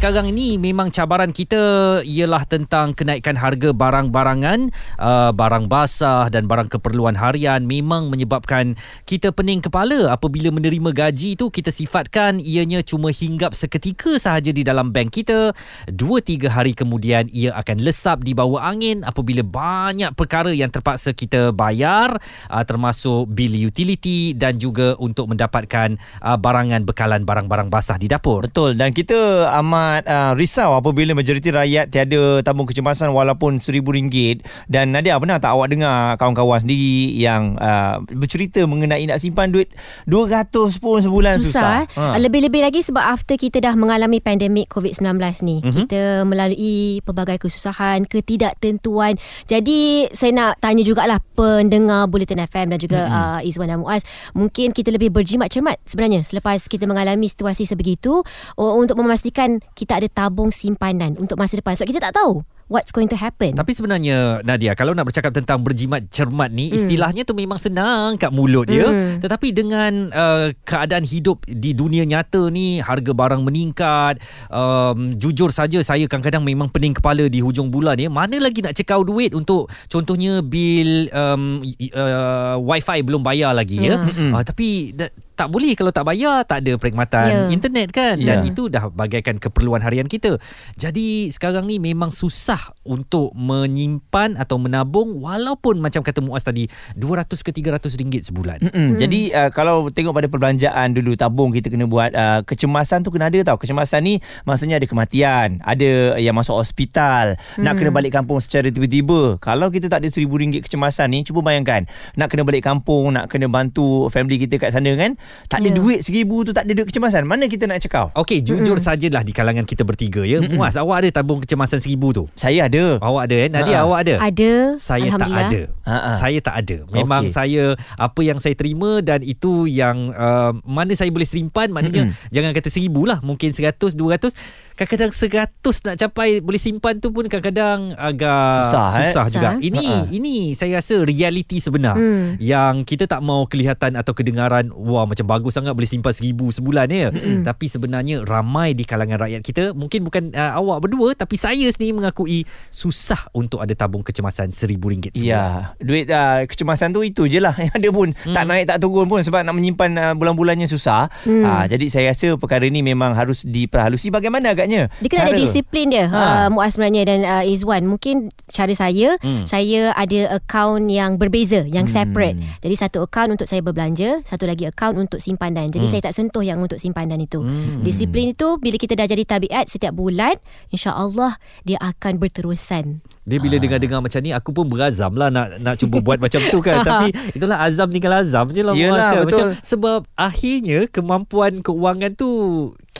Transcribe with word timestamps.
sekarang 0.00 0.32
ini 0.32 0.56
memang 0.56 0.88
cabaran 0.88 1.28
kita 1.28 1.60
ialah 2.08 2.48
tentang 2.48 2.96
kenaikan 2.96 3.36
harga 3.36 3.76
barang-barangan, 3.76 4.72
uh, 4.96 5.28
barang 5.28 5.68
basah 5.68 6.32
dan 6.32 6.48
barang 6.48 6.72
keperluan 6.72 7.12
harian 7.20 7.68
memang 7.68 8.08
menyebabkan 8.08 8.80
kita 9.04 9.28
pening 9.28 9.60
kepala 9.60 10.08
apabila 10.08 10.48
menerima 10.56 10.96
gaji 10.96 11.36
itu 11.36 11.52
kita 11.52 11.68
sifatkan 11.68 12.40
ianya 12.40 12.80
cuma 12.80 13.12
hinggap 13.12 13.52
seketika 13.52 14.16
sahaja 14.16 14.56
di 14.56 14.64
dalam 14.64 14.88
bank 14.88 15.20
kita. 15.20 15.52
Dua 15.92 16.24
tiga 16.24 16.48
hari 16.48 16.72
kemudian 16.72 17.28
ia 17.28 17.52
akan 17.60 17.84
lesap 17.84 18.24
di 18.24 18.32
bawah 18.32 18.64
angin 18.64 19.04
apabila 19.04 19.44
banyak 19.44 20.16
perkara 20.16 20.48
yang 20.56 20.72
terpaksa 20.72 21.12
kita 21.12 21.52
bayar 21.52 22.16
uh, 22.48 22.64
termasuk 22.64 23.28
bil 23.36 23.52
utility 23.52 24.32
dan 24.32 24.56
juga 24.56 24.96
untuk 24.96 25.28
mendapatkan 25.28 26.00
uh, 26.24 26.40
barangan 26.40 26.88
bekalan 26.88 27.28
barang-barang 27.28 27.68
basah 27.68 28.00
di 28.00 28.08
dapur. 28.08 28.48
Betul 28.48 28.80
dan 28.80 28.96
kita 28.96 29.52
amat 29.60 29.89
sangat 29.90 30.06
uh, 30.06 30.32
risau 30.38 30.78
apabila 30.78 31.18
majoriti 31.18 31.50
rakyat 31.50 31.90
tiada 31.90 32.38
tabung 32.46 32.70
kecemasan 32.70 33.10
walaupun 33.10 33.58
RM1,000 33.58 34.46
dan 34.70 34.94
Nadia 34.94 35.18
pernah 35.18 35.42
tak 35.42 35.50
awak 35.58 35.74
dengar 35.74 36.14
kawan-kawan 36.14 36.62
sendiri 36.62 37.18
yang 37.18 37.58
uh, 37.58 37.98
bercerita 38.14 38.62
mengenai 38.70 39.10
nak 39.10 39.18
simpan 39.18 39.50
duit 39.50 39.74
200 40.06 40.54
pun 40.78 41.02
sebulan 41.02 41.42
susah, 41.42 41.90
susah. 41.90 42.14
Ha. 42.14 42.22
lebih-lebih 42.22 42.62
lagi 42.62 42.86
sebab 42.86 43.02
after 43.02 43.34
kita 43.34 43.58
dah 43.58 43.74
mengalami 43.74 44.22
pandemik 44.22 44.70
COVID-19 44.70 45.18
ni 45.42 45.56
mm-hmm. 45.58 45.74
kita 45.74 46.02
melalui 46.22 47.02
pelbagai 47.02 47.42
kesusahan 47.42 48.06
ketidaktentuan 48.06 49.18
jadi 49.50 50.06
saya 50.14 50.30
nak 50.30 50.62
tanya 50.62 50.86
jugalah 50.86 51.18
pendengar 51.34 52.06
Bulletin 52.06 52.46
FM 52.46 52.76
dan 52.76 52.78
juga 52.78 53.00
mm-hmm. 53.10 53.42
uh, 53.42 53.48
Izwan 53.48 53.68
dan 53.74 53.82
Muaz 53.82 54.06
mungkin 54.38 54.70
kita 54.70 54.94
lebih 54.94 55.10
berjimat 55.10 55.50
cermat 55.50 55.82
sebenarnya 55.82 56.22
selepas 56.22 56.62
kita 56.70 56.86
mengalami 56.86 57.26
situasi 57.26 57.66
sebegitu 57.66 58.22
uh, 58.54 58.74
untuk 58.78 58.94
memastikan 59.00 59.58
kita 59.80 59.96
ada 59.96 60.08
tabung 60.12 60.52
simpanan 60.52 61.16
untuk 61.16 61.40
masa 61.40 61.56
depan 61.56 61.72
sebab 61.72 61.88
kita 61.88 62.04
tak 62.04 62.20
tahu 62.20 62.44
what's 62.70 62.94
going 62.94 63.10
to 63.10 63.18
happen. 63.18 63.58
Tapi 63.58 63.74
sebenarnya 63.74 64.44
Nadia 64.46 64.78
kalau 64.78 64.94
nak 64.94 65.10
bercakap 65.10 65.34
tentang 65.34 65.64
berjimat 65.66 66.06
cermat 66.12 66.54
ni 66.54 66.70
mm. 66.70 66.76
istilahnya 66.78 67.22
tu 67.26 67.34
memang 67.34 67.58
senang 67.58 68.14
kat 68.14 68.30
mulut 68.30 68.70
dia 68.70 68.86
mm. 68.86 69.24
tetapi 69.24 69.50
dengan 69.50 70.14
uh, 70.14 70.54
keadaan 70.62 71.02
hidup 71.02 71.42
di 71.50 71.74
dunia 71.74 72.06
nyata 72.06 72.46
ni 72.52 72.78
harga 72.78 73.10
barang 73.10 73.42
meningkat 73.42 74.22
um, 74.52 75.18
jujur 75.18 75.50
saja 75.50 75.82
saya 75.82 76.06
kadang-kadang 76.06 76.46
memang 76.46 76.70
pening 76.70 76.94
kepala 76.94 77.26
di 77.26 77.42
hujung 77.42 77.74
bulan 77.74 77.98
ya 77.98 78.06
mana 78.06 78.38
lagi 78.38 78.62
nak 78.62 78.78
cekau 78.78 79.02
duit 79.02 79.34
untuk 79.34 79.66
contohnya 79.90 80.38
bil 80.46 81.10
um, 81.10 81.64
uh, 81.98 82.54
wifi 82.62 83.02
belum 83.02 83.26
bayar 83.26 83.50
lagi 83.50 83.82
ya 83.82 83.98
mm. 83.98 84.30
uh, 84.30 84.42
tapi 84.46 84.94
tak 85.40 85.48
boleh 85.48 85.72
kalau 85.72 85.88
tak 85.88 86.04
bayar 86.04 86.44
tak 86.44 86.60
ada 86.60 86.76
perkhidmatan 86.76 87.48
yeah. 87.48 87.48
internet 87.48 87.88
kan 87.88 88.20
yeah. 88.20 88.36
dan 88.36 88.44
itu 88.44 88.68
dah 88.68 88.92
bagaikan 88.92 89.40
keperluan 89.40 89.80
harian 89.80 90.04
kita. 90.04 90.36
Jadi 90.76 91.32
sekarang 91.32 91.64
ni 91.64 91.80
memang 91.80 92.12
susah 92.12 92.60
untuk 92.84 93.32
menyimpan 93.32 94.36
atau 94.36 94.60
menabung 94.60 95.16
walaupun 95.16 95.80
macam 95.80 96.04
kata 96.04 96.20
Muaz 96.20 96.44
tadi 96.44 96.68
200 97.00 97.32
ke 97.40 97.56
300 97.56 97.88
ringgit 97.96 98.28
sebulan. 98.28 98.60
Hmm. 98.68 99.00
Jadi 99.00 99.32
uh, 99.32 99.48
kalau 99.48 99.88
tengok 99.88 100.12
pada 100.12 100.28
perbelanjaan 100.28 100.92
dulu 100.92 101.16
tabung 101.16 101.56
kita 101.56 101.72
kena 101.72 101.88
buat 101.88 102.12
uh, 102.12 102.44
kecemasan 102.44 103.00
tu 103.00 103.08
kena 103.08 103.32
ada 103.32 103.40
tau. 103.40 103.56
Kecemasan 103.56 104.04
ni 104.04 104.20
maksudnya 104.44 104.76
ada 104.76 104.84
kematian, 104.84 105.64
ada 105.64 106.20
yang 106.20 106.36
masuk 106.36 106.60
hospital, 106.60 107.40
mm. 107.56 107.64
nak 107.64 107.80
kena 107.80 107.88
balik 107.94 108.12
kampung 108.12 108.42
secara 108.44 108.68
tiba-tiba. 108.68 109.40
Kalau 109.40 109.72
kita 109.72 109.88
tak 109.88 110.04
ada 110.04 110.08
RM1000 110.12 110.60
kecemasan 110.68 111.16
ni 111.16 111.24
cuba 111.24 111.40
bayangkan 111.40 111.88
nak 112.18 112.28
kena 112.28 112.44
balik 112.44 112.66
kampung, 112.66 113.16
nak 113.16 113.32
kena 113.32 113.48
bantu 113.48 114.12
family 114.12 114.36
kita 114.36 114.60
kat 114.60 114.74
sana 114.74 114.92
kan 114.98 115.16
tak 115.50 115.62
ada 115.64 115.70
yeah. 115.70 115.76
duit 115.76 116.00
seribu 116.02 116.46
tu 116.46 116.54
tak 116.54 116.64
ada 116.66 116.72
duit 116.72 116.86
kecemasan 116.86 117.26
mana 117.26 117.50
kita 117.50 117.66
nak 117.66 117.82
cakap 117.82 118.14
Okey 118.14 118.42
jujur 118.42 118.78
mm-hmm. 118.78 118.86
sajalah 118.86 119.22
di 119.26 119.32
kalangan 119.34 119.66
kita 119.66 119.82
bertiga 119.82 120.22
ya 120.22 120.38
mm-hmm. 120.38 120.56
Muaz 120.56 120.78
awak 120.78 121.06
ada 121.06 121.08
tabung 121.20 121.42
kecemasan 121.42 121.82
seribu 121.82 122.14
tu 122.14 122.24
saya 122.38 122.70
ada 122.70 122.98
awak 123.02 123.30
ada 123.30 123.36
eh 123.36 123.48
Nadia 123.50 123.76
ha. 123.80 123.86
awak 123.86 123.98
ada 124.06 124.14
ada 124.22 124.52
saya 124.78 125.08
tak 125.14 125.30
ada 125.30 125.60
Ha-ha. 125.84 126.10
saya 126.14 126.38
tak 126.38 126.54
ada 126.54 126.76
memang 126.94 127.26
okay. 127.26 127.34
saya 127.34 127.64
apa 127.98 128.20
yang 128.22 128.38
saya 128.38 128.54
terima 128.54 129.02
dan 129.02 129.26
itu 129.26 129.66
yang 129.66 130.14
uh, 130.14 130.54
mana 130.62 130.94
saya 130.94 131.10
boleh 131.10 131.26
simpan 131.26 131.74
maknanya 131.74 132.08
mm-hmm. 132.08 132.30
jangan 132.30 132.50
kata 132.54 132.68
seribu 132.70 133.06
lah 133.06 133.18
mungkin 133.26 133.50
seratus 133.50 133.98
dua 133.98 134.16
ratus 134.16 134.38
kadang-kadang 134.80 135.12
seratus 135.12 135.84
nak 135.84 136.00
capai 136.00 136.40
boleh 136.40 136.56
simpan 136.56 136.96
tu 137.04 137.12
pun 137.12 137.28
kadang-kadang 137.28 137.92
agak 138.00 138.72
susah, 138.72 138.88
eh? 138.96 139.12
susah 139.12 139.26
juga. 139.28 139.48
Susah. 139.52 139.60
Ini 139.60 139.84
uh-huh. 139.84 140.16
ini 140.16 140.34
saya 140.56 140.80
rasa 140.80 141.04
realiti 141.04 141.60
sebenar 141.60 142.00
hmm. 142.00 142.40
yang 142.40 142.88
kita 142.88 143.04
tak 143.04 143.20
mau 143.20 143.44
kelihatan 143.44 144.00
atau 144.00 144.16
kedengaran 144.16 144.72
wah 144.72 145.04
macam 145.04 145.28
bagus 145.28 145.60
sangat 145.60 145.76
boleh 145.76 145.84
simpan 145.84 146.16
seribu 146.16 146.48
sebulan 146.48 146.88
ya. 146.88 147.12
Hmm. 147.12 147.44
Tapi 147.44 147.68
sebenarnya 147.68 148.24
ramai 148.24 148.72
di 148.72 148.88
kalangan 148.88 149.20
rakyat 149.20 149.44
kita 149.44 149.76
mungkin 149.76 150.00
bukan 150.00 150.32
uh, 150.32 150.56
awak 150.56 150.88
berdua 150.88 151.12
tapi 151.12 151.36
saya 151.36 151.68
sendiri 151.68 152.00
mengakui 152.00 152.48
susah 152.72 153.20
untuk 153.36 153.60
ada 153.60 153.76
tabung 153.76 154.00
kecemasan 154.00 154.48
seribu 154.48 154.88
ringgit 154.88 155.12
sebulan. 155.12 155.76
Ya, 155.76 155.76
duit 155.76 156.08
uh, 156.08 156.48
kecemasan 156.48 156.96
tu 156.96 157.04
itu 157.04 157.28
je 157.28 157.36
lah 157.36 157.52
yang 157.60 157.76
ada 157.76 157.88
pun 157.92 158.16
hmm. 158.16 158.32
tak 158.32 158.44
naik 158.48 158.64
tak 158.64 158.80
turun 158.80 159.04
pun 159.12 159.20
sebab 159.20 159.44
nak 159.44 159.52
menyimpan 159.52 159.90
uh, 160.00 160.14
bulan-bulannya 160.16 160.64
susah. 160.64 161.12
Hmm. 161.28 161.44
Uh, 161.44 161.64
jadi 161.68 161.84
saya 161.92 162.16
rasa 162.16 162.40
perkara 162.40 162.64
ini 162.64 162.80
memang 162.80 163.12
harus 163.12 163.44
diperhalusi 163.44 164.08
bagaimana 164.08 164.56
agaknya 164.56 164.69
sebenarnya 164.70 165.02
dia 165.02 165.08
kena 165.10 165.20
cara. 165.20 165.30
ada 165.34 165.42
disiplin 165.42 165.86
dia 165.90 166.04
ha. 166.06 166.18
uh, 166.18 166.48
Muaz 166.54 166.70
sebenarnya 166.78 167.02
dan 167.06 167.20
uh, 167.26 167.44
Izwan 167.44 167.82
mungkin 167.86 168.30
cara 168.46 168.72
saya 168.72 169.18
hmm. 169.18 169.44
saya 169.44 169.90
ada 169.98 170.38
akaun 170.38 170.86
yang 170.86 171.18
berbeza 171.18 171.66
yang 171.66 171.90
hmm. 171.90 171.94
separate 171.94 172.36
jadi 172.62 172.74
satu 172.78 173.04
akaun 173.04 173.34
untuk 173.34 173.50
saya 173.50 173.60
berbelanja 173.60 174.22
satu 174.22 174.46
lagi 174.46 174.70
akaun 174.70 174.96
untuk 175.02 175.18
simpanan 175.18 175.68
jadi 175.68 175.86
hmm. 175.86 175.92
saya 175.92 176.02
tak 176.10 176.14
sentuh 176.14 176.44
yang 176.44 176.62
untuk 176.62 176.78
simpanan 176.78 177.18
itu 177.18 177.42
hmm. 177.42 177.82
disiplin 177.82 178.32
itu 178.32 178.56
bila 178.62 178.76
kita 178.78 178.94
dah 178.94 179.06
jadi 179.10 179.24
tabiat 179.26 179.66
setiap 179.66 179.92
bulan 179.94 180.38
insya-Allah 180.70 181.34
dia 181.66 181.78
akan 181.82 182.22
berterusan 182.22 183.02
dia 183.30 183.38
bila 183.38 183.56
ha. 183.56 183.62
dengar-dengar 183.62 184.00
macam 184.00 184.20
ni 184.24 184.30
aku 184.32 184.50
pun 184.50 184.66
berazam 184.66 185.12
lah 185.14 185.28
nak 185.28 185.60
nak 185.60 185.74
cuba 185.78 186.00
buat 186.00 186.18
macam 186.24 186.40
tu 186.48 186.58
kan 186.64 186.82
tapi 186.82 187.12
itulah 187.36 187.60
azam 187.62 187.88
tinggal 187.92 188.16
azam 188.24 188.48
je 188.50 188.62
lah 188.64 188.74
Yelah, 188.74 189.22
kan. 189.22 189.24
macam 189.28 189.46
sebab 189.60 190.00
akhirnya 190.16 190.88
kemampuan 190.88 191.60
keuangan 191.60 192.16
tu 192.16 192.30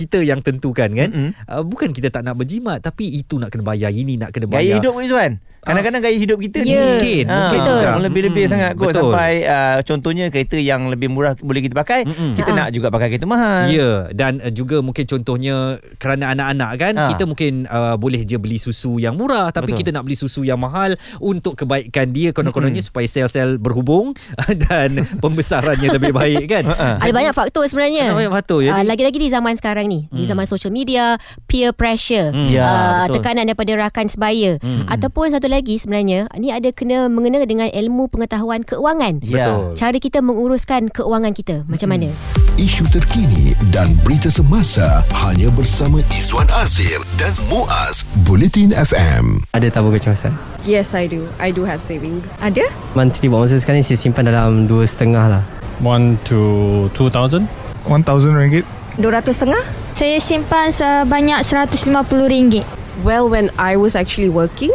kita 0.00 0.24
yang 0.24 0.40
tentukan 0.40 0.88
kan? 0.88 1.08
Mm-hmm. 1.12 1.32
uh, 1.44 1.62
bukan 1.68 1.92
kita 1.92 2.08
tak 2.08 2.24
nak 2.24 2.40
berjimat 2.40 2.80
tapi 2.80 3.04
itu 3.20 3.36
nak 3.36 3.52
kena 3.52 3.64
bayar 3.68 3.92
ini 3.92 4.16
nak 4.16 4.32
kena 4.32 4.48
bayar. 4.48 4.64
gaya 4.64 4.72
hidup 4.80 4.96
Izwan 4.96 5.32
Kadang-kadang 5.60 6.00
gaya 6.00 6.16
hidup 6.16 6.38
kita 6.40 6.64
yeah. 6.64 6.80
mungkin 6.96 7.24
ha, 7.28 7.36
mungkin 7.36 7.58
betul. 7.60 7.80
juga 7.84 7.90
lebih-lebih 8.00 8.42
hmm, 8.48 8.52
sangat 8.56 8.72
kot 8.80 8.86
betul. 8.88 9.12
sampai 9.12 9.32
uh, 9.44 9.78
contohnya 9.84 10.24
kereta 10.32 10.56
yang 10.56 10.88
lebih 10.88 11.12
murah 11.12 11.36
boleh 11.36 11.60
kita 11.60 11.76
pakai 11.76 12.08
Mm-mm. 12.08 12.32
kita 12.32 12.50
ha. 12.56 12.58
nak 12.64 12.68
juga 12.72 12.88
pakai 12.88 13.12
kereta 13.12 13.28
mahal 13.28 13.68
ya 13.68 13.76
yeah. 13.76 13.96
dan 14.16 14.40
uh, 14.40 14.48
juga 14.48 14.80
mungkin 14.80 15.04
contohnya 15.04 15.76
kerana 16.00 16.32
anak-anak 16.32 16.70
kan 16.80 16.94
ha. 16.96 17.12
kita 17.12 17.28
mungkin 17.28 17.68
uh, 17.68 18.00
boleh 18.00 18.24
je 18.24 18.40
beli 18.40 18.56
susu 18.56 18.96
yang 18.96 19.20
murah 19.20 19.52
tapi 19.52 19.76
betul. 19.76 19.84
kita 19.84 19.90
nak 19.92 20.08
beli 20.08 20.16
susu 20.16 20.48
yang 20.48 20.56
mahal 20.56 20.96
untuk 21.20 21.60
kebaikan 21.60 22.08
dia 22.08 22.32
konon-kononnya 22.32 22.80
supaya 22.80 23.04
sel-sel 23.04 23.60
berhubung 23.60 24.16
dan 24.64 25.04
pembesarannya 25.20 25.92
lebih 25.92 26.16
baik 26.16 26.44
kan 26.48 26.64
ha. 26.72 26.96
ada 26.96 27.12
banyak 27.12 27.36
faktor 27.36 27.68
sebenarnya 27.68 28.08
ada 28.08 28.16
banyak 28.16 28.32
faktor 28.32 28.64
ya 28.64 28.80
uh, 28.80 28.84
lagi-lagi 28.88 29.20
di 29.20 29.28
zaman 29.28 29.52
sekarang 29.60 29.92
ni 29.92 30.08
hmm. 30.08 30.16
di 30.16 30.24
zaman 30.24 30.48
social 30.48 30.72
media 30.72 31.20
peer 31.44 31.76
pressure 31.76 32.32
hmm. 32.32 32.48
ya, 32.48 32.64
uh, 32.64 33.04
tekanan 33.12 33.44
daripada 33.44 33.76
rakan 33.76 34.08
sebaya 34.08 34.56
hmm. 34.56 34.88
ataupun 34.88 35.28
satu 35.36 35.49
lagi 35.50 35.82
sebenarnya 35.82 36.30
ni 36.38 36.54
ada 36.54 36.70
kena 36.70 37.10
mengena 37.10 37.42
dengan 37.42 37.66
ilmu 37.66 38.06
pengetahuan 38.06 38.62
keuangan. 38.62 39.18
Ya. 39.26 39.50
Betul. 39.50 39.74
Cara 39.74 39.98
kita 39.98 40.18
menguruskan 40.22 40.86
keuangan 40.94 41.34
kita 41.34 41.66
macam 41.66 41.90
mana? 41.90 42.06
Isu 42.54 42.86
terkini 42.88 43.52
dan 43.74 43.90
berita 44.06 44.30
semasa 44.30 45.02
hanya 45.26 45.50
bersama 45.50 45.98
Izwan 46.14 46.46
Azir 46.54 47.02
dan 47.18 47.34
Muaz 47.50 48.06
Bulletin 48.22 48.70
FM. 48.70 49.42
Ada 49.50 49.74
tabung 49.74 49.90
kecemasan? 49.90 50.30
Yes, 50.62 50.94
I 50.94 51.10
do. 51.10 51.26
I 51.42 51.50
do 51.50 51.66
have 51.66 51.82
savings. 51.82 52.38
Ada? 52.38 52.70
Monthly 52.94 53.26
buat 53.26 53.50
masa 53.50 53.58
sekarang 53.58 53.82
ni 53.82 53.86
saya 53.90 53.98
simpan 53.98 54.30
dalam 54.30 54.70
dua 54.70 54.86
setengah 54.86 55.26
lah. 55.26 55.42
One 55.82 56.20
to 56.30 56.86
two 56.94 57.10
thousand. 57.10 57.50
One 57.88 58.06
thousand 58.06 58.38
ringgit. 58.38 58.62
Dua 59.00 59.18
ratus 59.18 59.40
setengah? 59.40 59.64
Saya 59.96 60.20
simpan 60.22 60.70
sebanyak 60.70 61.42
seratus 61.42 61.88
lima 61.88 62.06
puluh 62.06 62.28
ringgit. 62.30 62.62
Well, 63.00 63.32
when 63.32 63.48
I 63.56 63.80
was 63.80 63.96
actually 63.96 64.28
working, 64.28 64.68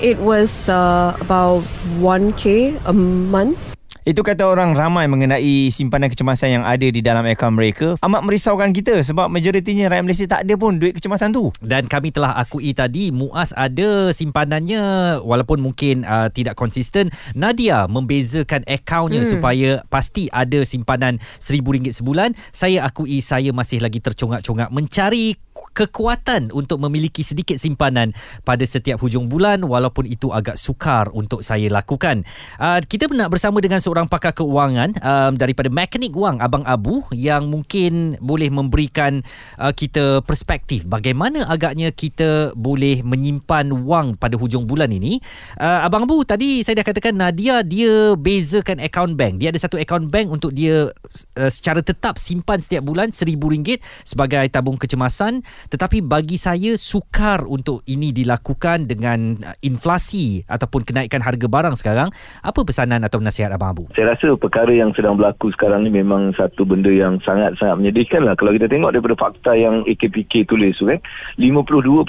it 0.00 0.18
was 0.18 0.68
uh, 0.68 1.16
about 1.20 1.62
1k 1.98 2.80
a 2.86 2.92
month 2.92 3.77
Itu 4.08 4.24
kata 4.24 4.48
orang 4.48 4.72
ramai 4.72 5.04
mengenai 5.04 5.68
simpanan 5.68 6.08
kecemasan 6.08 6.48
yang 6.48 6.64
ada 6.64 6.88
di 6.88 7.04
dalam 7.04 7.28
akaun 7.28 7.52
mereka. 7.52 8.00
Amat 8.00 8.24
merisaukan 8.24 8.72
kita 8.72 9.04
sebab 9.04 9.28
majoritinya 9.28 9.92
rakyat 9.92 10.00
Malaysia 10.00 10.24
tak 10.24 10.48
ada 10.48 10.54
pun 10.56 10.80
duit 10.80 10.96
kecemasan 10.96 11.36
tu. 11.36 11.52
Dan 11.60 11.84
kami 11.92 12.08
telah 12.08 12.32
akui 12.40 12.72
tadi 12.72 13.12
Muaz 13.12 13.52
ada 13.52 14.08
simpanannya 14.16 14.80
walaupun 15.20 15.60
mungkin 15.60 16.08
uh, 16.08 16.32
tidak 16.32 16.56
konsisten. 16.56 17.12
Nadia 17.36 17.84
membezakan 17.84 18.64
akaunnya 18.64 19.28
hmm. 19.28 19.32
supaya 19.36 19.84
pasti 19.92 20.32
ada 20.32 20.64
simpanan 20.64 21.20
RM1,000 21.44 22.00
sebulan. 22.00 22.32
Saya 22.48 22.88
akui 22.88 23.20
saya 23.20 23.52
masih 23.52 23.84
lagi 23.84 24.00
tercongak-congak 24.00 24.72
mencari 24.72 25.36
kekuatan 25.74 26.50
untuk 26.54 26.78
memiliki 26.82 27.22
sedikit 27.22 27.58
simpanan 27.58 28.14
pada 28.46 28.62
setiap 28.62 28.98
hujung 29.02 29.26
bulan 29.26 29.62
walaupun 29.62 30.06
itu 30.06 30.30
agak 30.30 30.54
sukar 30.58 31.10
untuk 31.14 31.42
saya 31.42 31.66
lakukan. 31.70 32.22
Uh, 32.58 32.78
kita 32.82 33.10
nak 33.10 33.30
bersama 33.30 33.58
dengan 33.58 33.82
seorang 33.82 33.97
pakar 34.06 34.36
keuangan 34.36 34.94
um, 35.02 35.32
daripada 35.34 35.66
Mekanik 35.72 36.14
Wang 36.14 36.38
Abang 36.38 36.62
Abu 36.62 37.02
yang 37.10 37.50
mungkin 37.50 38.14
boleh 38.22 38.52
memberikan 38.52 39.26
uh, 39.58 39.74
kita 39.74 40.22
perspektif 40.22 40.86
bagaimana 40.86 41.48
agaknya 41.50 41.90
kita 41.90 42.54
boleh 42.54 43.02
menyimpan 43.02 43.74
wang 43.82 44.14
pada 44.14 44.38
hujung 44.38 44.68
bulan 44.68 44.92
ini. 44.92 45.18
Uh, 45.58 45.82
Abang 45.82 46.06
Abu 46.06 46.22
tadi 46.22 46.62
saya 46.62 46.84
dah 46.84 46.86
katakan 46.86 47.18
Nadia 47.18 47.66
dia 47.66 48.14
bezakan 48.14 48.78
akaun 48.78 49.18
bank. 49.18 49.42
Dia 49.42 49.50
ada 49.50 49.58
satu 49.58 49.74
akaun 49.80 50.12
bank 50.12 50.30
untuk 50.30 50.54
dia 50.54 50.92
uh, 51.34 51.50
secara 51.50 51.80
tetap 51.80 52.20
simpan 52.20 52.60
setiap 52.60 52.84
bulan 52.84 53.08
RM1,000 53.08 53.80
sebagai 54.04 54.44
tabung 54.52 54.76
kecemasan 54.76 55.40
tetapi 55.72 56.04
bagi 56.04 56.36
saya 56.36 56.76
sukar 56.76 57.48
untuk 57.48 57.80
ini 57.88 58.12
dilakukan 58.12 58.84
dengan 58.84 59.40
uh, 59.40 59.56
inflasi 59.64 60.44
ataupun 60.44 60.84
kenaikan 60.84 61.24
harga 61.24 61.46
barang 61.48 61.76
sekarang 61.80 62.08
apa 62.44 62.60
pesanan 62.60 63.00
atau 63.00 63.22
nasihat 63.22 63.48
Abang 63.54 63.72
Abu 63.72 63.87
saya 63.96 64.12
rasa 64.12 64.36
perkara 64.36 64.68
yang 64.68 64.92
sedang 64.92 65.16
berlaku 65.16 65.48
sekarang 65.56 65.82
ni 65.82 65.90
memang 65.90 66.36
satu 66.36 66.68
benda 66.68 66.92
yang 66.92 67.16
sangat-sangat 67.24 67.80
menyedihkan 67.80 68.20
lah. 68.20 68.36
Kalau 68.36 68.52
kita 68.52 68.68
tengok 68.68 68.92
daripada 68.92 69.16
fakta 69.16 69.56
yang 69.56 69.80
AKPK 69.88 70.44
tulis 70.44 70.76
tu 70.76 70.92
kan 70.92 71.00
52% 71.40 72.04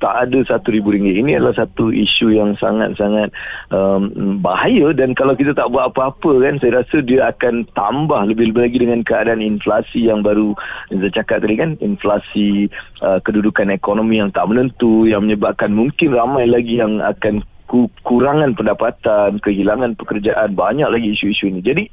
tak 0.00 0.14
ada 0.16 0.38
RM1,000 0.48 1.20
ini 1.20 1.36
adalah 1.36 1.54
satu 1.54 1.92
isu 1.92 2.32
yang 2.32 2.56
sangat-sangat 2.56 3.28
um, 3.68 4.40
bahaya. 4.40 4.96
Dan 4.96 5.12
kalau 5.12 5.36
kita 5.36 5.52
tak 5.52 5.68
buat 5.68 5.92
apa-apa 5.92 6.40
kan 6.40 6.56
saya 6.58 6.80
rasa 6.80 7.04
dia 7.04 7.28
akan 7.28 7.68
tambah 7.76 8.20
lebih-lebih 8.32 8.62
lagi 8.64 8.78
dengan 8.80 9.00
keadaan 9.04 9.44
inflasi 9.44 10.08
yang 10.08 10.24
baru 10.24 10.56
saya 10.88 11.12
cakap 11.12 11.44
tadi 11.44 11.54
kan. 11.60 11.76
Inflasi 11.84 12.72
uh, 13.04 13.20
kedudukan 13.20 13.68
ekonomi 13.68 14.24
yang 14.24 14.32
tak 14.32 14.48
menentu 14.48 15.04
yang 15.04 15.28
menyebabkan 15.28 15.76
mungkin 15.76 16.16
ramai 16.16 16.48
lagi 16.48 16.80
yang 16.80 16.98
akan 17.04 17.44
kurangan 18.02 18.58
pendapatan, 18.58 19.38
kehilangan 19.38 19.94
pekerjaan, 19.94 20.58
banyak 20.58 20.88
lagi 20.90 21.14
isu-isu 21.14 21.54
ini. 21.54 21.60
Jadi 21.62 21.84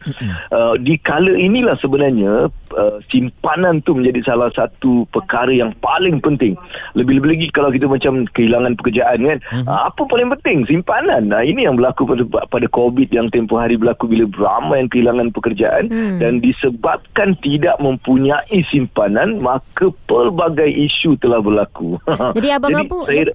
uh, 0.50 0.74
di 0.82 0.98
kala 0.98 1.38
inilah 1.38 1.78
sebenarnya 1.78 2.50
uh, 2.74 2.98
simpanan 3.14 3.86
tu 3.86 3.94
menjadi 3.94 4.34
salah 4.34 4.50
satu 4.58 5.06
perkara 5.14 5.54
yang 5.54 5.72
paling 5.78 6.18
penting. 6.18 6.58
Lebih-lebih 6.98 7.30
lagi 7.38 7.48
kalau 7.54 7.70
kita 7.70 7.86
macam 7.86 8.26
kehilangan 8.34 8.74
pekerjaan 8.80 9.20
kan, 9.22 9.38
uh, 9.70 9.90
apa 9.94 10.02
paling 10.10 10.34
penting? 10.40 10.66
Simpanan. 10.66 11.30
Nah, 11.30 11.46
ini 11.46 11.70
yang 11.70 11.78
berlaku 11.78 12.10
pada 12.10 12.24
pada 12.50 12.68
COVID 12.74 13.14
yang 13.14 13.30
tempoh 13.30 13.62
hari 13.62 13.78
berlaku 13.78 14.10
bila 14.10 14.26
ramai 14.34 14.82
yang 14.82 14.90
kehilangan 14.90 15.30
pekerjaan 15.30 15.94
hmm. 15.94 16.18
dan 16.18 16.42
disebabkan 16.42 17.38
tidak 17.46 17.78
mempunyai 17.78 18.66
simpanan, 18.74 19.38
maka 19.38 19.94
pelbagai 20.10 20.70
isu 20.74 21.20
telah 21.22 21.38
berlaku. 21.38 22.02
Jadi 22.38 22.50
abang 22.50 22.74
Jadi, 22.74 22.86
Abu 22.88 23.00
saya, 23.06 23.28
Ya. 23.28 23.34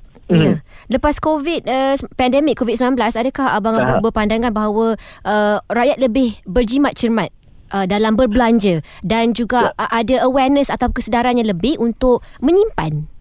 Lepas 0.93 1.21
COVID 1.23 1.63
uh, 1.69 1.95
pandemik 2.19 2.59
COVID-19 2.61 2.99
adakah 2.99 3.57
abang 3.57 3.77
Abu 3.79 4.11
berpandangan 4.11 4.53
bahawa 4.53 4.99
uh, 5.25 5.57
rakyat 5.71 5.99
lebih 6.03 6.37
berjimat 6.45 6.93
cermat 6.97 7.31
uh, 7.73 7.89
dalam 7.89 8.15
berbelanja 8.15 8.85
dan 9.01 9.33
juga 9.33 9.73
ya. 9.73 9.89
uh, 9.89 9.91
ada 9.91 10.17
awareness 10.29 10.69
atau 10.69 10.93
kesedaran 10.93 11.41
yang 11.41 11.49
lebih 11.49 11.81
untuk 11.81 12.21
menyimpan? 12.45 13.13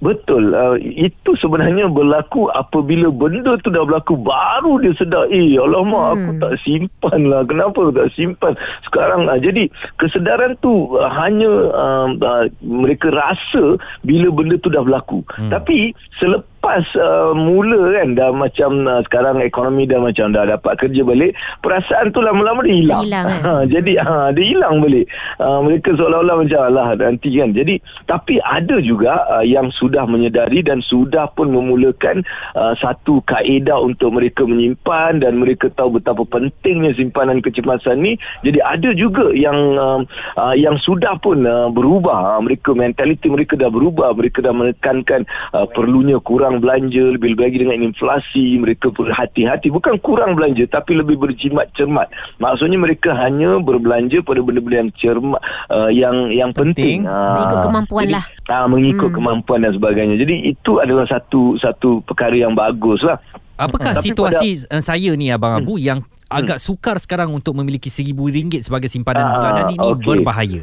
Betul. 0.00 0.56
Uh, 0.56 0.80
itu 0.80 1.36
sebenarnya 1.36 1.84
berlaku 1.92 2.48
apabila 2.56 3.12
benda 3.12 3.60
tu 3.60 3.68
dah 3.68 3.84
berlaku 3.84 4.16
baru 4.16 4.80
dia 4.80 4.96
sedar, 4.96 5.28
eh 5.28 5.60
alamak 5.60 6.00
hmm. 6.00 6.12
aku 6.16 6.30
tak 6.40 6.54
simpan 6.64 7.20
lah. 7.28 7.44
Kenapa 7.44 7.76
aku 7.84 7.92
tak 7.92 8.08
simpan? 8.16 8.56
Sekarang 8.88 9.28
uh, 9.28 9.36
jadi 9.36 9.68
kesedaran 10.00 10.56
tu 10.64 10.96
uh, 10.96 11.04
hanya 11.12 11.52
uh, 11.68 12.08
uh, 12.16 12.44
mereka 12.64 13.12
rasa 13.12 13.76
bila 14.00 14.32
benda 14.32 14.56
tu 14.64 14.72
dah 14.72 14.80
berlaku. 14.80 15.20
Hmm. 15.36 15.52
Tapi 15.52 15.92
selepas 16.16 16.48
lepas 16.60 16.84
uh, 17.00 17.32
mula 17.32 17.96
kan 17.96 18.12
dah 18.12 18.36
macam 18.36 18.84
uh, 18.84 19.00
sekarang 19.08 19.40
ekonomi 19.40 19.88
dah 19.88 19.96
macam 19.96 20.28
dah 20.28 20.44
dapat 20.44 20.76
kerja 20.76 21.00
balik 21.08 21.32
perasaan 21.64 22.12
tu 22.12 22.20
lama-lama 22.20 22.60
dia 22.68 22.76
hilang, 22.84 23.00
hilang 23.08 23.26
kan? 23.32 23.40
Ha, 23.40 23.52
jadi 23.64 23.92
ha, 24.04 24.28
dia 24.36 24.44
hilang 24.44 24.84
balik. 24.84 25.08
Uh, 25.40 25.64
mereka 25.64 25.96
seolah-olah 25.96 26.36
macam 26.44 26.60
lah 26.68 26.92
nanti 27.00 27.32
kan. 27.40 27.56
Jadi 27.56 27.80
tapi 28.04 28.44
ada 28.44 28.76
juga 28.84 29.24
uh, 29.32 29.40
yang 29.40 29.72
sudah 29.72 30.04
menyedari 30.04 30.60
dan 30.60 30.84
sudah 30.84 31.32
pun 31.32 31.48
memulakan 31.48 32.20
uh, 32.52 32.76
satu 32.76 33.24
kaedah 33.24 33.80
untuk 33.80 34.12
mereka 34.12 34.44
menyimpan 34.44 35.24
dan 35.24 35.40
mereka 35.40 35.72
tahu 35.72 35.96
betapa 35.96 36.28
pentingnya 36.28 36.92
simpanan 36.92 37.40
kecemasan 37.40 38.04
ni. 38.04 38.20
Jadi 38.44 38.60
ada 38.60 38.92
juga 38.92 39.32
yang 39.32 39.56
uh, 39.80 40.04
uh, 40.36 40.52
yang 40.52 40.76
sudah 40.84 41.16
pun 41.24 41.40
uh, 41.48 41.72
berubah. 41.72 42.36
Uh, 42.36 42.44
mereka 42.44 42.76
mentaliti 42.76 43.32
mereka 43.32 43.56
dah 43.56 43.72
berubah. 43.72 44.12
Mereka 44.12 44.44
dah 44.44 44.52
menekankan 44.52 45.24
uh, 45.56 45.64
perlunya 45.72 46.20
kurang 46.20 46.49
kurang 46.50 46.66
belanja 46.66 47.14
lebih 47.14 47.38
lagi 47.38 47.62
dengan 47.62 47.78
inflasi 47.78 48.58
mereka 48.58 48.90
berhati-hati 48.90 49.70
bukan 49.70 50.02
kurang 50.02 50.34
belanja 50.34 50.66
tapi 50.66 50.98
lebih 50.98 51.14
berjimat 51.14 51.70
cermat 51.78 52.10
maksudnya 52.42 52.74
mereka 52.74 53.14
hanya 53.14 53.62
berbelanja 53.62 54.18
pada 54.26 54.42
benda-benda 54.42 54.82
yang 54.82 54.90
cermat 54.98 55.38
uh, 55.70 55.90
yang 55.94 56.34
yang 56.34 56.50
penting, 56.50 57.06
penting. 57.06 57.38
mengikut 57.38 57.58
uh, 57.62 57.64
kemampuan 57.70 58.02
jadi, 58.02 58.14
lah 58.18 58.24
uh, 58.50 58.66
mengikut 58.66 59.08
hmm. 59.14 59.16
kemampuan 59.22 59.58
dan 59.62 59.72
sebagainya 59.78 60.16
jadi 60.18 60.34
itu 60.50 60.72
adalah 60.82 61.06
satu 61.06 61.54
satu 61.62 62.02
perkara 62.02 62.34
yang 62.34 62.58
bagus 62.58 62.98
lah 63.06 63.22
apakah 63.54 63.94
hmm. 63.94 64.02
situasi 64.02 64.66
pada, 64.66 64.82
saya 64.82 65.14
ni 65.14 65.30
Abang 65.30 65.54
Abu 65.62 65.78
hmm. 65.78 65.86
yang 65.86 65.98
agak 66.26 66.58
sukar 66.58 66.98
sekarang 66.98 67.30
untuk 67.30 67.54
memiliki 67.54 67.86
RM1,000 67.86 68.66
sebagai 68.66 68.90
simpanan 68.90 69.22
uh, 69.22 69.30
bulanan 69.38 69.66
ini 69.70 69.86
okay. 69.86 70.02
berbahaya 70.02 70.62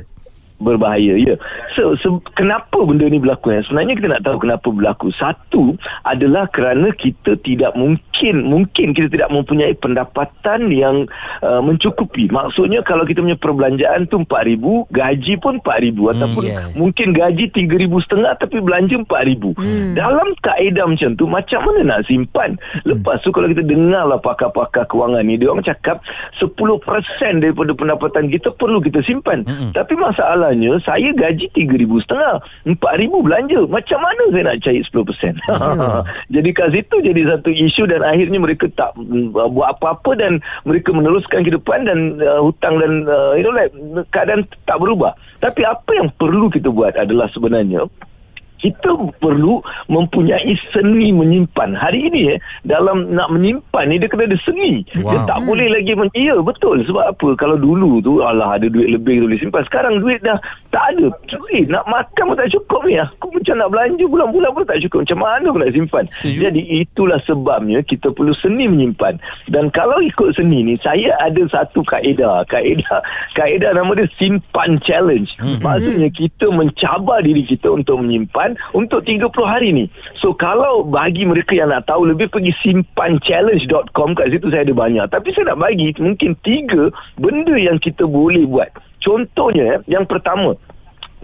berbahaya 0.57 1.17
ya. 1.21 1.35
So, 1.77 1.93
so 2.01 2.17
kenapa 2.33 2.81
benda 2.81 3.05
ni 3.05 3.21
berlaku 3.21 3.53
ya? 3.53 3.61
Sebenarnya 3.65 3.93
kita 3.97 4.07
nak 4.09 4.23
tahu 4.25 4.37
kenapa 4.41 4.67
berlaku. 4.73 5.07
Satu 5.13 5.77
adalah 6.05 6.49
kerana 6.49 6.89
kita 6.97 7.37
tidak 7.45 7.77
mungkin 7.77 8.35
mungkin 8.49 8.97
kita 8.97 9.07
tidak 9.13 9.29
mempunyai 9.29 9.77
pendapatan 9.77 10.73
yang 10.73 11.05
uh, 11.45 11.61
mencukupi. 11.61 12.29
Maksudnya 12.33 12.81
kalau 12.81 13.05
kita 13.05 13.21
punya 13.21 13.37
perbelanjaan 13.37 14.09
tu 14.09 14.25
4000, 14.25 14.89
gaji 14.89 15.33
pun 15.37 15.61
4000 15.61 15.93
hmm, 15.93 16.13
ataupun 16.17 16.43
yes. 16.49 16.73
mungkin 16.73 17.07
gaji 17.13 17.45
3000 17.53 18.05
setengah 18.09 18.33
tapi 18.41 18.57
belanja 18.57 18.95
4000. 19.05 19.53
Hmm. 19.53 19.93
Dalam 19.93 20.27
kaedah 20.41 20.85
macam 20.89 21.09
tu 21.13 21.25
macam 21.29 21.59
mana 21.61 21.81
nak 21.85 22.01
simpan? 22.09 22.57
Hmm. 22.57 22.97
Lepas 22.97 23.21
tu 23.21 23.29
kalau 23.29 23.47
kita 23.53 23.61
dengarlah 23.61 24.17
pakar-pakar 24.17 24.89
kewangan 24.89 25.21
ni 25.21 25.37
dia 25.37 25.53
orang 25.53 25.65
cakap 25.65 26.01
10% 26.41 26.57
daripada 27.43 27.71
pendapatan 27.77 28.33
kita 28.33 28.49
perlu 28.57 28.81
kita 28.81 29.05
simpan. 29.05 29.45
Hmm. 29.45 29.69
Tapi 29.77 29.93
masalah 29.93 30.46
masalahnya 30.47 30.79
saya 30.87 31.09
gaji 31.11 31.51
RM3,500 31.51 32.79
RM4,000 32.79 33.13
belanja. 33.19 33.59
Macam 33.67 33.99
mana 33.99 34.23
saya 34.31 34.43
nak 34.47 34.57
cair 34.63 34.83
10% 34.83 34.87
yeah. 34.87 36.01
jadi 36.35 36.49
kat 36.55 36.67
situ 36.71 36.95
jadi 37.03 37.21
satu 37.35 37.49
isu 37.51 37.83
dan 37.91 38.01
akhirnya 38.03 38.39
mereka 38.39 38.71
tak 38.75 38.95
uh, 38.95 39.49
buat 39.51 39.67
apa-apa 39.77 40.11
dan 40.15 40.39
mereka 40.63 40.95
meneruskan 40.95 41.43
ke 41.43 41.51
depan 41.51 41.83
dan 41.83 42.19
uh, 42.23 42.39
hutang 42.39 42.79
dan 42.79 43.03
uh, 43.07 43.35
you 43.35 43.43
know 43.43 43.51
like 43.51 43.73
keadaan 44.15 44.47
tak 44.63 44.77
berubah. 44.79 45.11
Tapi 45.43 45.61
apa 45.67 45.91
yang 45.93 46.09
perlu 46.15 46.47
kita 46.49 46.71
buat 46.71 46.95
adalah 46.95 47.27
sebenarnya 47.35 47.85
kita 48.57 48.89
perlu 49.21 49.61
mempunyai 49.89 50.53
seni 50.73 51.13
menyimpan. 51.13 51.77
Hari 51.77 52.09
ini 52.09 52.21
eh 52.35 52.39
dalam 52.65 53.13
nak 53.13 53.29
menyimpan 53.33 53.85
ni 53.89 54.01
dia 54.01 54.09
kena 54.09 54.25
ada 54.25 54.37
seni. 54.43 54.81
Wow. 55.01 55.13
Dia 55.13 55.19
tak 55.29 55.39
hmm. 55.41 55.47
boleh 55.47 55.67
lagi 55.71 55.93
men- 55.93 56.15
ya 56.17 56.35
betul 56.41 56.81
sebab 56.85 57.13
apa? 57.13 57.27
Kalau 57.37 57.57
dulu 57.57 58.01
tu 58.01 58.19
alah 58.25 58.57
ada 58.57 58.67
duit 58.67 58.89
lebih 58.89 59.25
boleh 59.25 59.37
simpan. 59.37 59.63
Sekarang 59.69 60.01
duit 60.01 60.19
dah 60.25 60.37
tak 60.73 60.97
ada. 60.97 61.07
Eh 61.53 61.63
nak 61.69 61.85
makan 61.85 62.33
pun 62.33 62.37
tak 62.37 62.51
cukup 62.53 62.81
ni. 62.85 62.97
Aku 62.97 63.29
macam 63.29 63.55
nak 63.61 63.69
belanja 63.69 64.05
bulan-bulan 64.09 64.49
pun 64.53 64.63
tak 64.65 64.81
cukup. 64.85 64.99
Macam 65.05 65.19
mana 65.21 65.45
aku 65.49 65.59
nak 65.61 65.73
simpan? 65.73 66.03
Setuju. 66.09 66.39
Jadi 66.49 66.61
itulah 66.81 67.19
sebabnya 67.25 67.79
kita 67.85 68.09
perlu 68.13 68.33
seni 68.37 68.65
menyimpan. 68.65 69.21
Dan 69.53 69.69
kalau 69.69 70.01
ikut 70.01 70.33
seni 70.33 70.65
ni 70.65 70.75
saya 70.81 71.13
ada 71.21 71.41
satu 71.49 71.85
kaedah. 71.85 72.43
Kaedah 72.49 72.99
kaedah 73.37 73.71
nama 73.77 73.91
dia 73.93 74.09
simpan 74.17 74.81
challenge. 74.81 75.29
Hmm. 75.37 75.61
Maksudnya 75.61 76.09
kita 76.09 76.49
mencabar 76.49 77.21
diri 77.21 77.43
kita 77.45 77.69
untuk 77.73 78.01
menyimpan 78.01 78.46
simpan 78.47 78.55
untuk 78.71 79.03
30 79.03 79.27
hari 79.43 79.69
ni. 79.75 79.85
So 80.19 80.31
kalau 80.31 80.87
bagi 80.87 81.27
mereka 81.27 81.55
yang 81.55 81.73
nak 81.73 81.87
tahu 81.87 82.07
lebih 82.07 82.31
pergi 82.31 82.55
simpanchallenge.com 82.63 84.15
kat 84.15 84.31
situ 84.31 84.47
saya 84.51 84.63
ada 84.63 84.75
banyak. 84.75 85.05
Tapi 85.11 85.27
saya 85.35 85.53
nak 85.53 85.59
bagi 85.67 85.91
mungkin 85.99 86.35
tiga 86.43 86.91
benda 87.19 87.55
yang 87.59 87.79
kita 87.81 88.07
boleh 88.07 88.47
buat. 88.47 88.71
Contohnya 89.03 89.83
yang 89.87 90.07
pertama 90.07 90.55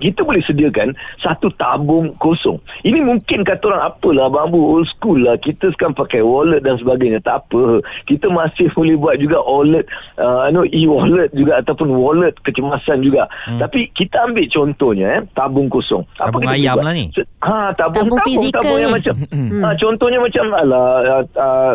kita 0.03 0.27
boleh 0.27 0.43
sediakan 0.43 0.91
satu 1.17 1.47
tabung 1.55 2.11
kosong. 2.19 2.59
Ini 2.83 2.99
mungkin 2.99 3.47
kata 3.47 3.71
orang 3.71 3.83
apalah 3.87 4.27
abang 4.27 4.51
Abu 4.51 4.59
old 4.59 4.87
school 4.91 5.15
lah. 5.15 5.39
Kita 5.39 5.71
sekarang 5.71 5.95
pakai 5.95 6.19
wallet 6.19 6.59
dan 6.59 6.75
sebagainya. 6.75 7.23
Tak 7.23 7.47
apa. 7.47 7.79
Kita 8.03 8.27
masih 8.27 8.67
boleh 8.75 8.99
buat 8.99 9.15
juga 9.15 9.39
wallet, 9.39 9.87
uh, 10.19 10.51
no, 10.51 10.67
e-wallet 10.67 11.31
juga 11.31 11.63
ataupun 11.63 11.87
wallet 11.95 12.35
kecemasan 12.43 12.99
juga. 12.99 13.31
Hmm. 13.47 13.63
Tapi 13.63 13.87
kita 13.95 14.27
ambil 14.27 14.43
contohnya 14.51 15.07
eh, 15.17 15.21
tabung 15.31 15.71
kosong. 15.71 16.03
Tabung 16.19 16.43
kita 16.43 16.55
ayam 16.59 16.75
buat? 16.75 16.83
lah 16.83 16.93
ni. 16.93 17.05
Ha, 17.39 17.55
tabung, 17.73 17.95
Tabung 18.03 18.19
tabung, 18.19 18.27
fizikal 18.27 18.59
tabung 18.59 18.79
yang 18.83 18.91
ni. 18.91 18.97
macam 18.99 19.15
Hmm. 19.33 19.65
ha, 19.65 19.73
contohnya 19.75 20.19
macam 20.21 20.45
alah 20.53 20.89
uh, 21.03 21.23
uh, 21.35 21.73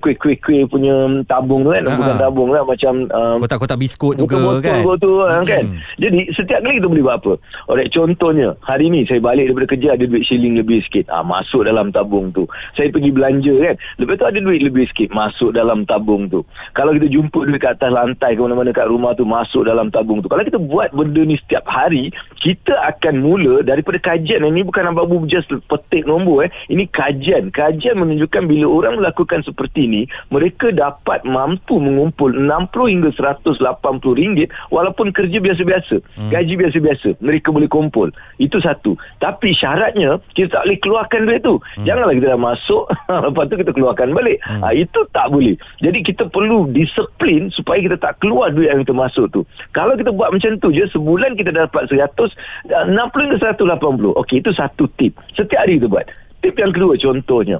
kuih-kuih 0.00 0.66
punya 0.66 0.94
tabung 1.24 1.64
tu 1.64 1.70
kan 1.70 1.82
Ha, 1.86 1.96
bukan 1.96 2.14
ha. 2.14 2.22
tabung 2.22 2.50
lah 2.50 2.62
macam 2.62 2.92
um, 3.08 3.36
Kotak-kotak 3.40 3.78
biskut 3.78 4.14
kan. 4.60 4.82
tu 4.98 5.10
kan, 5.22 5.42
kan. 5.44 5.64
Hmm. 5.64 5.78
Jadi 5.96 6.20
setiap 6.32 6.60
kali 6.60 6.76
kita 6.78 6.88
boleh 6.88 7.04
buat 7.04 7.16
apa? 7.18 7.32
Alright, 7.66 7.90
contohnya 7.92 8.56
hari 8.64 8.88
ni 8.88 9.04
saya 9.04 9.20
balik 9.20 9.50
daripada 9.50 9.68
kerja 9.76 9.88
ada 9.98 10.04
duit 10.06 10.24
shilling 10.24 10.56
lebih 10.60 10.84
sikit. 10.86 11.08
Ah 11.08 11.24
masuk 11.24 11.64
dalam 11.64 11.90
tabung 11.90 12.28
tu. 12.30 12.44
Saya 12.76 12.92
pergi 12.92 13.10
belanja 13.10 13.54
kan. 13.56 13.74
Lepas 13.98 14.14
tu 14.20 14.26
ada 14.28 14.38
duit 14.38 14.60
lebih 14.60 14.84
sikit 14.92 15.08
masuk 15.10 15.56
dalam 15.56 15.88
tabung 15.88 16.28
tu. 16.28 16.44
Kalau 16.76 16.92
kita 16.94 17.08
jumpa 17.08 17.40
duit 17.48 17.60
kat 17.60 17.80
atas 17.80 17.90
lantai 17.96 18.36
ke 18.36 18.40
mana-mana 18.44 18.76
kat 18.76 18.86
rumah 18.86 19.16
tu 19.16 19.24
masuk 19.24 19.64
dalam 19.64 19.88
tabung 19.88 20.20
tu. 20.20 20.28
Kalau 20.28 20.44
kita 20.44 20.60
buat 20.60 20.92
benda 20.92 21.24
ni 21.24 21.40
setiap 21.40 21.64
hari, 21.64 22.12
kita 22.44 22.76
akan 22.92 23.24
mula 23.24 23.64
daripada 23.64 23.96
kajian 23.96 24.44
ini 24.44 24.60
bukan 24.60 24.92
Abang 24.92 25.08
Abu 25.08 25.24
just 25.24 25.48
petik 25.66 26.04
nombor 26.04 26.46
eh. 26.46 26.50
Ini 26.68 26.84
kajian. 26.92 27.48
Kajian 27.48 27.96
menunjukkan 27.96 28.44
bila 28.44 28.66
orang 28.68 29.00
melakukan 29.00 29.40
seperti 29.48 29.88
ini, 29.88 30.02
mereka 30.28 30.68
dapat 30.76 31.24
mampu 31.24 31.80
mengumpul 31.80 32.36
60 32.36 32.92
hingga 32.92 33.10
180 33.16 34.20
ringgit 34.20 34.48
walaupun 34.68 35.08
kerja 35.16 35.40
biasa-biasa. 35.40 35.96
Hmm. 36.20 36.30
Gaji 36.30 36.54
biasa-biasa. 36.60 37.08
Mereka 37.24 37.39
boleh 37.48 37.64
kumpul. 37.72 38.12
Itu 38.36 38.60
satu. 38.60 39.00
Tapi 39.24 39.56
syaratnya, 39.56 40.20
kita 40.36 40.60
tak 40.60 40.62
boleh 40.68 40.78
keluarkan 40.84 41.20
duit 41.24 41.40
tu. 41.40 41.56
Hmm. 41.56 41.84
Janganlah 41.88 42.14
kita 42.20 42.28
dah 42.36 42.40
masuk, 42.40 42.84
lepas 43.32 43.44
tu 43.48 43.56
kita 43.56 43.72
keluarkan 43.72 44.12
balik. 44.12 44.36
Hmm. 44.44 44.60
Ha, 44.60 44.76
itu 44.76 45.00
tak 45.16 45.32
boleh. 45.32 45.56
Jadi 45.80 45.98
kita 46.04 46.28
perlu 46.28 46.68
disiplin 46.68 47.48
supaya 47.48 47.80
kita 47.80 47.96
tak 47.96 48.20
keluar 48.20 48.52
duit 48.52 48.68
yang 48.68 48.84
kita 48.84 48.92
masuk 48.92 49.32
tu. 49.32 49.40
Kalau 49.72 49.96
kita 49.96 50.12
buat 50.12 50.28
macam 50.28 50.60
tu 50.60 50.68
je, 50.76 50.84
sebulan 50.92 51.40
kita 51.40 51.56
dapat 51.56 51.88
100, 51.88 52.12
60 52.12 52.92
hingga 52.92 53.38
180. 53.56 54.20
Okey, 54.20 54.44
itu 54.44 54.52
satu 54.52 54.84
tip. 55.00 55.16
Setiap 55.32 55.64
hari 55.64 55.80
kita 55.80 55.88
buat. 55.88 56.04
Tip 56.44 56.56
yang 56.60 56.72
kedua 56.76 56.96
contohnya. 57.00 57.58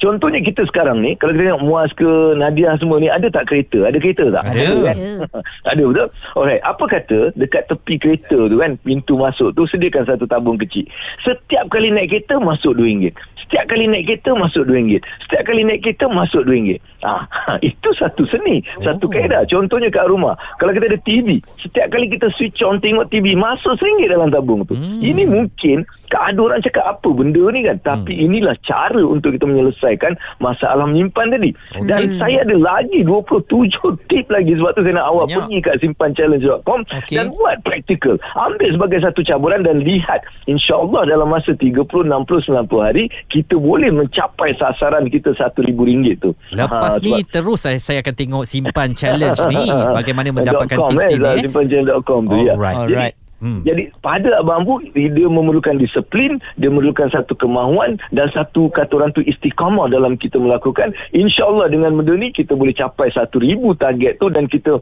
Contohnya 0.00 0.40
kita 0.40 0.64
sekarang 0.64 0.98
ni 0.98 1.12
Kalau 1.14 1.30
kita 1.30 1.44
tengok 1.46 1.62
Muaz 1.62 1.92
ke 1.92 2.08
Nadia 2.34 2.72
semua 2.76 2.96
ni 2.96 3.06
Ada 3.06 3.28
tak 3.28 3.46
kereta? 3.46 3.84
Ada 3.84 3.96
kereta 3.96 4.24
tak? 4.30 4.44
Ada. 4.46 4.64
kan? 4.82 4.96
Ada 5.70 5.82
betul? 5.84 6.08
Alright 6.34 6.62
Apa 6.62 6.84
kata 6.86 7.18
Dekat 7.34 7.68
tepi 7.68 7.94
kereta 7.96 8.48
tu 8.48 8.56
kan 8.56 8.80
Pintu 8.80 9.14
masuk 9.14 9.52
tu 9.52 9.62
Sediakan 9.66 10.04
satu 10.06 10.24
tabung 10.24 10.56
kecil 10.56 10.88
Setiap 11.20 11.68
kali 11.68 11.92
naik 11.92 12.08
kereta 12.10 12.40
Masuk 12.40 12.72
RM2 12.74 13.12
Setiap 13.44 13.68
kali 13.68 13.84
naik 13.86 14.08
kereta 14.08 14.32
Masuk 14.32 14.64
RM2 14.64 14.96
Setiap 15.20 15.42
kali 15.44 15.60
naik 15.62 15.80
kereta 15.80 16.08
Masuk 16.08 16.42
RM2 16.42 16.80
ah, 17.02 17.22
Itu 17.60 17.92
satu 17.92 18.24
seni 18.24 18.64
Satu 18.80 19.04
kaedah 19.06 19.44
Contohnya 19.44 19.92
kat 19.92 20.08
rumah 20.08 20.32
Kalau 20.56 20.72
kita 20.72 20.88
ada 20.88 20.98
TV 20.98 21.36
Setiap 21.60 21.92
kali 21.92 22.08
kita 22.08 22.32
switch 22.32 22.58
on 22.62 22.80
Tengok 22.80 23.06
TV 23.06 23.36
Masuk 23.36 23.76
RM1 23.76 24.08
dalam 24.08 24.32
tabung 24.32 24.64
tu 24.64 24.72
Hmm. 24.72 25.02
Ini 25.02 25.26
mungkin 25.26 25.84
Ada 26.08 26.38
orang 26.38 26.62
cakap 26.62 26.84
apa 26.88 27.08
benda 27.10 27.42
ni 27.50 27.60
kan 27.60 27.76
Tapi 27.76 28.12
Hmm. 28.12 28.24
inilah 28.26 28.56
cara 28.62 29.02
Untuk 29.02 29.34
kita 29.34 29.44
menyelesaikan 29.44 29.89
Masalah 30.38 30.84
menyimpan 30.84 31.26
tadi 31.30 31.50
Dan 31.82 32.18
saya 32.18 32.44
ada 32.44 32.56
lagi 32.56 33.02
27 33.02 33.48
tip 34.10 34.26
lagi 34.28 34.52
Sebab 34.54 34.70
tu 34.74 34.82
saya 34.82 34.94
nak 34.96 35.06
awak 35.08 35.24
Banyak. 35.26 35.36
pergi 35.40 35.56
kat 35.60 35.74
simpanchallenge.com 35.80 36.80
Okey. 36.86 37.16
Dan 37.16 37.26
buat 37.32 37.56
praktikal 37.62 38.16
Ambil 38.36 38.68
sebagai 38.74 38.98
satu 39.00 39.20
caburan 39.22 39.62
Dan 39.62 39.80
lihat 39.80 40.20
InsyaAllah 40.44 41.06
dalam 41.06 41.28
masa 41.28 41.54
30, 41.54 41.74
60, 41.80 42.06
90 42.06 42.86
hari 42.86 43.04
Kita 43.26 43.54
boleh 43.54 43.90
mencapai 43.90 44.54
sasaran 44.54 45.06
kita 45.06 45.32
RM1,000 45.32 46.06
tu 46.18 46.30
Lepas 46.52 46.90
Ha, 46.90 46.98
ni 46.98 47.22
terus 47.22 47.62
saya, 47.62 47.78
saya 47.78 48.00
akan 48.00 48.14
tengok 48.14 48.44
simpan 48.44 48.90
challenge 48.92 49.38
ni 49.48 49.68
bagaimana 49.98 50.32
mendapatkan 50.32 50.74
.com, 50.74 50.90
tips 50.90 51.06
eh, 51.06 51.10
ini 51.14 51.28
eh. 51.28 51.42
simpanchallenge.com 51.44 52.20
tu 52.26 52.36
ya. 52.40 52.52
Alright. 52.54 52.76
Jadi, 52.76 52.94
Alright. 52.94 53.14
Hmm. 53.40 53.64
jadi 53.64 53.88
pada 54.04 54.44
Abang 54.44 54.68
Bu 54.68 54.84
dia 54.92 55.28
memerlukan 55.28 55.80
disiplin, 55.80 56.36
dia 56.60 56.68
memerlukan 56.68 57.08
satu 57.08 57.32
kemahuan 57.32 57.96
dan 58.12 58.28
satu 58.36 58.68
kata 58.68 59.00
orang 59.00 59.16
tu 59.16 59.24
istiqamah 59.24 59.88
dalam 59.88 60.20
kita 60.20 60.36
melakukan. 60.36 60.92
InsyaAllah 61.16 61.72
dengan 61.72 61.96
benda 61.96 62.20
ni 62.20 62.36
kita 62.36 62.52
boleh 62.52 62.76
capai 62.76 63.08
satu 63.16 63.40
ribu 63.40 63.72
target 63.80 64.20
tu 64.20 64.28
dan 64.28 64.44
kita 64.44 64.76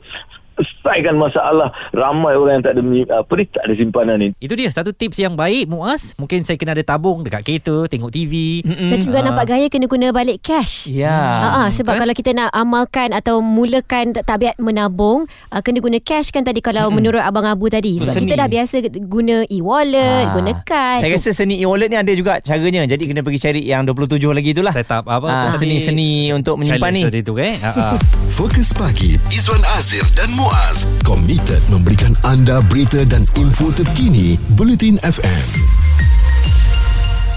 selesaikan 0.59 1.15
masalah 1.15 1.71
ramai 1.95 2.35
orang 2.35 2.61
yang 2.61 2.65
tak 2.65 2.73
ada 2.75 2.83
apa 3.23 3.33
ni 3.37 3.45
tak 3.50 3.62
ada 3.69 3.75
simpanan 3.77 4.17
ni. 4.19 4.29
Itu 4.43 4.55
dia 4.59 4.71
satu 4.73 4.91
tips 4.91 5.19
yang 5.21 5.35
baik 5.38 5.69
Muaz. 5.69 6.17
Mungkin 6.19 6.43
saya 6.43 6.57
kena 6.59 6.75
ada 6.75 6.83
tabung 6.83 7.23
dekat 7.23 7.45
kereta, 7.45 7.87
tengok 7.87 8.11
TV. 8.11 8.65
Dan 8.65 8.99
juga 8.99 9.23
nampak 9.23 9.55
gaya 9.55 9.67
kena 9.71 9.87
guna 9.87 10.11
balik 10.11 10.43
cash. 10.43 10.88
Ya. 10.88 11.12
Ha, 11.12 11.49
ah, 11.67 11.69
sebab 11.71 11.95
Betul. 11.95 12.03
kalau 12.05 12.15
kita 12.17 12.31
nak 12.35 12.50
amalkan 12.50 13.12
atau 13.15 13.38
mulakan 13.41 14.17
ta- 14.17 14.25
tabiat 14.25 14.59
menabung, 14.59 15.29
uh, 15.53 15.61
kena 15.62 15.79
guna 15.79 15.99
cash 16.03 16.35
kan 16.35 16.43
tadi 16.43 16.59
kalau 16.59 16.91
menurut 16.91 17.23
Abang 17.23 17.47
Abu 17.47 17.69
tadi. 17.71 18.00
Sebab 18.03 18.15
Seni. 18.15 18.25
kita 18.27 18.35
dah 18.41 18.49
biasa 18.49 18.75
guna 19.07 19.45
e-wallet, 19.53 20.25
Ah. 20.29 20.35
guna 20.35 20.53
kad. 20.65 21.05
Saya 21.05 21.12
rasa 21.15 21.31
seni 21.31 21.61
e-wallet 21.61 21.88
ni 21.93 21.99
ada 21.99 22.12
juga 22.15 22.41
caranya. 22.43 22.83
Jadi 22.88 23.05
kena 23.12 23.21
pergi 23.23 23.38
cari 23.38 23.61
yang 23.69 23.85
27 23.85 24.33
lagi 24.33 24.50
itulah. 24.57 24.73
Set 24.73 24.91
up 24.91 25.07
apa, 25.07 25.55
tadi? 25.55 25.69
seni-seni 25.69 26.33
untuk 26.33 26.59
menyimpan 26.59 26.91
ni. 26.91 27.03
Challenge 27.05 27.12
tadi 27.12 27.21
tu 27.23 27.35
eh. 27.37 27.55
Ha, 27.61 27.71
ha. 27.71 27.87
Fokus 28.35 28.71
pagi 28.73 29.19
Izwan 29.29 29.61
Azir 29.77 30.07
dan 30.15 30.31
Muaz 30.33 30.48
komited 31.02 31.62
memberikan 31.73 32.12
anda 32.25 32.61
berita 32.69 33.05
dan 33.09 33.25
info 33.35 33.73
terkini 33.73 34.37
Bulletin 34.57 35.00
FM. 35.00 35.88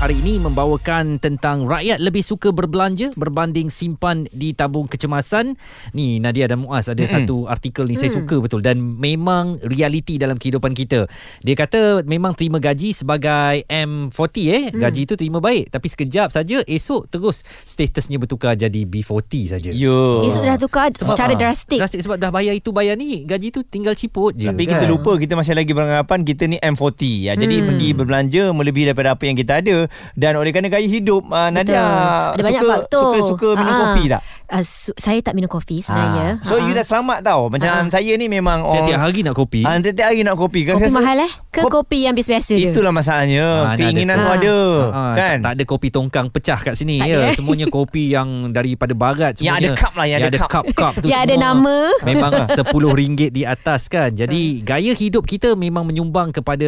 Hari 0.01 0.17
ini 0.17 0.41
membawakan 0.41 1.21
tentang 1.21 1.69
rakyat 1.69 2.01
lebih 2.01 2.25
suka 2.25 2.49
berbelanja 2.49 3.13
berbanding 3.13 3.69
simpan 3.69 4.25
di 4.33 4.49
tabung 4.49 4.89
kecemasan. 4.89 5.53
Ni 5.93 6.17
Nadia 6.17 6.49
dan 6.49 6.65
Muaz 6.65 6.89
ada 6.89 6.97
Mm-mm. 7.05 7.13
satu 7.21 7.45
artikel 7.45 7.85
ni 7.85 8.01
saya 8.01 8.09
suka 8.09 8.41
betul 8.41 8.65
dan 8.65 8.81
memang 8.81 9.61
realiti 9.61 10.17
dalam 10.17 10.41
kehidupan 10.41 10.73
kita. 10.73 11.05
Dia 11.45 11.53
kata 11.53 12.01
memang 12.09 12.33
terima 12.33 12.57
gaji 12.57 12.97
sebagai 12.97 13.61
M40 13.69 14.35
eh. 14.49 14.63
Gaji 14.73 15.05
tu 15.05 15.13
terima 15.13 15.37
baik 15.37 15.69
tapi 15.69 15.85
sekejap 15.85 16.33
saja 16.33 16.65
esok 16.65 17.05
terus 17.05 17.45
statusnya 17.61 18.17
bertukar 18.17 18.57
jadi 18.57 18.81
B40 18.89 19.53
saja. 19.53 19.69
Yo. 19.69 20.25
Esok 20.25 20.41
dah 20.41 20.57
tukar 20.57 20.89
secara 20.97 21.37
drastik. 21.37 21.77
Drastik 21.77 22.01
sebab 22.01 22.17
dah 22.17 22.33
bayar 22.33 22.57
itu 22.57 22.73
bayar 22.73 22.97
ni 22.97 23.21
gaji 23.21 23.53
tu 23.53 23.61
tinggal 23.61 23.93
ciput 23.93 24.33
je. 24.33 24.49
Tapi 24.49 24.65
kan? 24.65 24.81
kita 24.81 24.89
lupa 24.89 25.21
kita 25.21 25.37
masih 25.37 25.53
lagi 25.53 25.77
beranggapan 25.77 26.25
kita 26.25 26.49
ni 26.49 26.57
M40. 26.57 27.29
Ya, 27.29 27.37
jadi 27.37 27.61
Hmm. 27.61 27.67
pergi 27.69 27.89
berbelanja 27.93 28.43
melebihi 28.49 28.89
daripada 28.89 29.13
apa 29.13 29.29
yang 29.29 29.37
kita 29.37 29.61
ada 29.61 29.90
dan 30.13 30.33
oleh 30.35 30.49
kerana 30.49 30.67
gaya 30.67 30.85
hidup 30.85 31.23
uh, 31.25 31.49
Nadia 31.49 31.81
Betul. 31.81 31.91
Ada 32.31 32.41
banyak 32.41 32.61
suka, 32.61 32.71
faktor. 32.73 33.01
suka 33.01 33.19
suka 33.25 33.47
minum 33.53 33.67
Ah, 33.67 33.75
ah. 33.75 33.81
kopi 33.87 34.03
tak? 34.07 34.21
Uh, 34.51 34.59
su- 34.61 34.91
saya 34.93 35.15
tak 35.17 35.31
minum 35.31 35.47
kopi 35.47 35.79
sebenarnya. 35.79 36.35
Ah. 36.35 36.43
So 36.43 36.59
you 36.59 36.71
dah 36.71 36.83
selamat 36.83 37.23
tau. 37.23 37.47
Macam 37.47 37.71
Ah. 37.71 37.87
saya 37.87 38.11
ni 38.13 38.27
memang 38.27 38.67
Tiap-tiap 38.67 38.99
hari 38.99 39.23
nak 39.23 39.31
kopi. 39.33 39.63
Ah, 39.63 39.79
tiap-tiap 39.79 40.03
hari 40.05 40.21
nak 40.21 40.35
kopi. 40.35 40.67
Kopi 40.67 40.83
rasa- 40.83 40.91
mahal 40.93 41.17
eh? 41.19 41.31
Ke 41.47 41.63
Kop- 41.63 41.71
kopi 41.73 42.03
yang 42.03 42.11
biasa-biasa 42.11 42.53
je? 42.53 42.67
Itulah 42.67 42.91
masalahnya. 42.91 43.47
Ah, 43.65 43.73
ni 43.73 43.87
Keinginan 43.87 44.15
ada- 44.17 44.23
tu 44.23 44.27
Ah. 44.27 44.35
ada. 44.35 44.57
Ah, 44.91 45.13
kan? 45.13 45.35
tak, 45.37 45.39
tak 45.41 45.51
ada 45.53 45.63
kopi 45.65 45.87
tongkang 45.89 46.27
pecah 46.27 46.59
kat 46.59 46.75
sini 46.75 46.99
Tak 46.99 47.07
ya. 47.07 47.15
ada, 47.15 47.19
eh? 47.23 47.33
Semuanya 47.33 47.67
kopi 47.69 48.03
yang 48.09 48.29
daripada 48.51 48.91
barat 48.91 49.33
Yang 49.33 49.39
semuanya. 49.39 49.69
ada 49.69 49.79
cup 49.79 49.93
lah, 49.95 50.05
yang 50.05 50.19
ada 50.21 50.37
cup. 50.37 50.49
cup-cup 50.51 50.93
tu 50.97 51.07
Yang 51.11 51.21
ada 51.21 51.35
nama. 51.37 51.75
Memang 52.03 52.31
RM10 52.43 52.83
di 53.31 53.43
atas 53.45 53.81
kan. 53.87 54.11
Jadi 54.11 54.41
gaya 54.61 54.91
hidup 54.91 55.23
kita 55.23 55.55
memang 55.55 55.87
menyumbang 55.87 56.29
kepada 56.29 56.67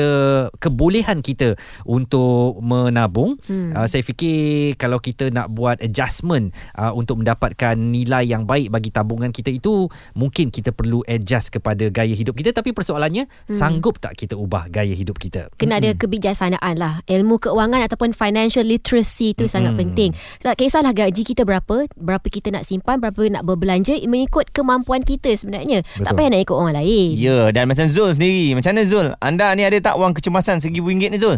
kebolehan 0.58 1.20
kita 1.20 1.60
untuk 1.84 2.60
menabung. 2.60 3.36
Hmm. 3.44 3.76
Uh, 3.76 3.88
saya 3.88 4.00
fikir 4.00 4.40
kalau 4.76 4.98
kita 4.98 5.28
nak 5.30 5.50
buat 5.50 5.80
adjustment 5.80 6.50
uh, 6.74 6.92
untuk 6.92 7.20
mendapatkan 7.20 7.73
nilai 7.76 8.30
yang 8.30 8.48
baik 8.48 8.74
bagi 8.74 8.90
tabungan 8.90 9.30
kita 9.30 9.50
itu 9.54 9.88
mungkin 10.18 10.50
kita 10.50 10.74
perlu 10.74 11.04
adjust 11.06 11.54
kepada 11.54 11.90
gaya 11.90 12.14
hidup 12.14 12.38
kita 12.38 12.56
tapi 12.56 12.72
persoalannya 12.72 13.26
hmm. 13.26 13.54
sanggup 13.54 14.00
tak 14.00 14.16
kita 14.18 14.38
ubah 14.38 14.70
gaya 14.72 14.94
hidup 14.94 15.18
kita? 15.18 15.52
Kena 15.58 15.78
ada 15.80 15.94
kebijaksanaan 15.94 16.76
lah 16.80 17.00
Ilmu 17.08 17.40
keuangan 17.40 17.84
Ataupun 17.84 18.12
financial 18.12 18.68
literacy 18.68 19.36
tu 19.36 19.48
sangat 19.48 19.76
penting 19.76 20.12
Tak 20.44 20.60
kisahlah 20.60 20.92
gaji 20.92 21.24
kita 21.24 21.44
berapa 21.44 21.88
Berapa 21.96 22.28
kita 22.28 22.52
nak 22.52 22.68
simpan 22.68 23.00
Berapa 23.00 23.24
nak 23.30 23.44
berbelanja 23.48 23.96
Mengikut 24.04 24.52
kemampuan 24.52 25.04
kita 25.04 25.32
sebenarnya 25.36 25.84
Betul. 25.84 26.06
Tak 26.08 26.12
payah 26.16 26.30
nak 26.32 26.42
ikut 26.44 26.56
orang 26.56 26.76
lain 26.80 27.10
Ya, 27.18 27.52
dan 27.52 27.70
macam 27.70 27.86
Zul 27.88 28.16
sendiri. 28.16 28.58
Macam 28.58 28.76
mana 28.76 28.84
Zul? 28.88 29.08
Anda 29.22 29.54
ni 29.54 29.64
ada 29.64 29.78
tak 29.80 29.96
wang 30.00 30.16
kecemasan 30.16 30.60
RM1,000 30.60 31.12
ni 31.14 31.18
Zul? 31.20 31.38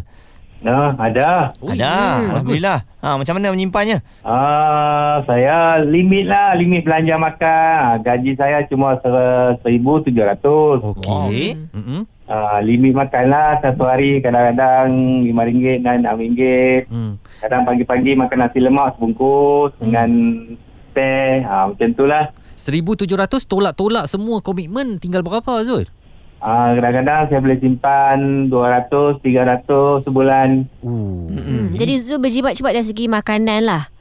Nah, 0.60 0.96
ada. 0.96 1.52
Ui, 1.60 1.74
ada. 1.74 1.94
hmm. 2.18 2.30
Alhamdulillah. 2.32 2.80
Ha, 3.00 3.08
macam 3.16 3.34
mana 3.36 3.54
menyimpannya? 3.54 4.02
Ah, 4.22 5.22
saya 5.24 5.78
limit 5.80 6.26
lah, 6.26 6.56
limit 6.56 6.82
belanja 6.82 7.16
makan. 7.16 7.78
Ah, 7.78 7.98
Gaji 8.00 8.34
saya 8.34 8.66
cuma 8.66 8.98
ser- 9.00 9.60
RM1,700. 9.62 10.82
Okey. 10.82 11.54
Mm-mm. 11.70 12.02
Ah, 12.26 12.58
limit 12.60 12.98
makan 12.98 13.30
lah 13.30 13.62
satu 13.62 13.86
hari 13.86 14.18
kadang-kadang 14.20 14.90
RM5, 15.24 15.86
RM6. 15.86 16.42
Hmm. 16.90 17.22
Kadang 17.38 17.62
pagi-pagi 17.64 18.18
makan 18.18 18.38
nasi 18.40 18.58
lemak 18.58 18.98
sebungkus 18.98 19.78
dengan 19.78 20.10
teh. 20.92 21.46
Ah, 21.46 21.70
macam 21.70 21.94
tu 21.94 22.10
lah. 22.10 22.34
1700 22.56 23.06
tolak-tolak 23.46 24.08
semua 24.08 24.40
komitmen 24.40 24.98
tinggal 24.98 25.22
berapa 25.22 25.62
Zul? 25.62 25.86
Uh, 26.46 26.70
kadang-kadang 26.78 27.20
saya 27.28 27.40
boleh 27.42 27.58
simpan 27.58 28.48
200, 28.54 29.20
300 29.25 30.06
sebulan. 30.06 30.48
Uh. 30.86 31.25
Hmm. 31.34 31.66
Jadi 31.74 31.94
Zul 31.98 32.22
berjimat 32.22 32.54
cepat 32.54 32.78
dari 32.78 32.86
segi 32.86 33.06
makanan 33.10 33.66
lah. 33.66 33.95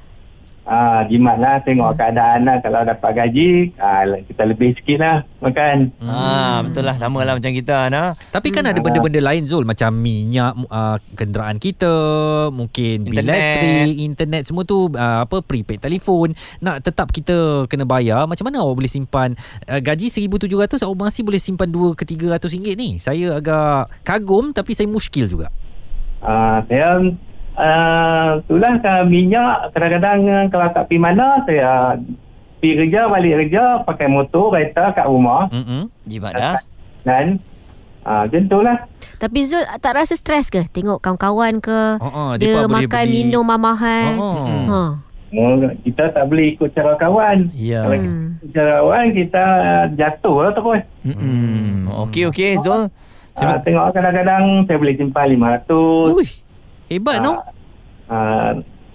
Ah, 0.65 1.05
jimat 1.13 1.37
lah 1.37 1.61
tengok 1.61 1.93
keadaan 1.93 2.49
lah. 2.49 2.57
Kalau 2.65 2.89
dapat 2.89 3.11
gaji, 3.13 3.77
ah, 3.77 4.09
kita 4.25 4.49
lebih 4.49 4.73
sikit 4.81 4.97
lah 4.97 5.17
makan. 5.45 5.93
Ah, 6.01 6.65
betul 6.65 6.89
lah 6.89 6.97
sama 6.97 7.21
lah 7.21 7.37
macam 7.37 7.53
kita 7.53 7.93
nah. 7.93 8.17
Tapi 8.33 8.49
kan 8.49 8.65
ada 8.65 8.81
benda-benda 8.81 9.21
lain 9.21 9.45
Zul 9.45 9.69
macam 9.69 9.93
minyak 9.93 10.57
uh, 10.73 10.97
kenderaan 11.13 11.61
kita, 11.61 11.93
mungkin 12.49 13.05
bil 13.05 13.21
Internet. 13.21 13.29
elektrik, 13.29 13.93
internet 14.01 14.43
semua 14.49 14.65
tu 14.65 14.89
uh, 14.89 15.29
apa 15.29 15.45
prepaid 15.45 15.85
telefon 15.85 16.33
nak 16.65 16.81
tetap 16.81 17.13
kita 17.13 17.69
kena 17.69 17.85
bayar. 17.85 18.25
Macam 18.25 18.49
mana 18.49 18.65
awak 18.65 18.81
boleh 18.81 18.89
simpan 18.89 19.37
uh, 19.69 19.81
gaji 19.85 20.09
1700 20.09 20.81
awak 20.81 20.97
masih 20.97 21.29
boleh 21.29 21.41
simpan 21.45 21.69
2 21.69 21.93
ke 21.93 22.09
300 22.09 22.41
ringgit 22.57 22.75
ni? 22.81 22.97
Saya 22.97 23.37
agak 23.37 23.93
kagum 24.01 24.57
tapi 24.57 24.73
saya 24.73 24.89
muskil 24.89 25.29
juga. 25.29 25.53
Ah, 26.25 26.65
saya 26.73 27.05
uh, 27.57 28.39
itulah 28.39 28.73
kalau 28.79 29.05
minyak 29.05 29.71
kadang-kadang 29.71 30.19
uh, 30.25 30.45
kalau 30.49 30.67
tak 30.71 30.85
pergi 30.87 31.01
mana 31.01 31.27
saya 31.43 31.99
pergi 32.59 32.75
kerja 32.79 33.01
balik 33.07 33.33
kerja 33.39 33.63
pakai 33.83 34.07
motor 34.07 34.51
kereta 34.51 34.91
kat 34.91 35.05
rumah 35.05 35.47
Mm-mm. 35.49 35.91
Jimat 36.03 36.33
dah. 36.33 36.57
dan 37.03 37.37
ah, 38.03 38.25
macam 38.25 38.61
lah 38.61 38.79
Tapi 39.17 39.39
Zul 39.43 39.63
tak 39.79 39.95
rasa 39.95 40.13
stres 40.13 40.49
ke? 40.49 40.65
Tengok 40.69 40.99
kawan-kawan 40.99 41.57
ke? 41.59 41.81
Oh, 41.99 42.09
oh, 42.09 42.31
dia 42.37 42.65
makan 42.67 42.89
beli- 43.03 43.25
minum 43.25 43.45
mahal. 43.45 44.09
Oh. 44.17 44.45
Ha. 44.67 44.83
oh, 45.31 45.53
kita 45.81 46.09
tak 46.11 46.25
boleh 46.25 46.53
ikut 46.53 46.69
cara 46.71 46.93
kawan 46.95 47.49
Ya. 47.51 47.81
kalau 47.83 47.97
kita 47.97 48.11
ikut 48.39 48.51
cara 48.53 48.73
kawan 48.79 49.07
kita 49.11 49.45
ah, 49.45 49.85
jatuh 49.91 50.37
lah 50.41 50.53
terus 50.53 50.83
Hmm. 51.05 51.89
Okey 52.03 52.29
okey 52.29 52.57
Zul. 52.59 52.89
ah, 53.37 53.59
tengok 53.59 53.93
kadang-kadang 53.93 54.65
saya 54.65 54.77
boleh 54.79 54.95
simpan 54.95 55.27
500 55.29 55.69
Ui, 56.13 56.27
hebat 56.97 57.19
no. 57.21 57.43
ah, 58.09 58.55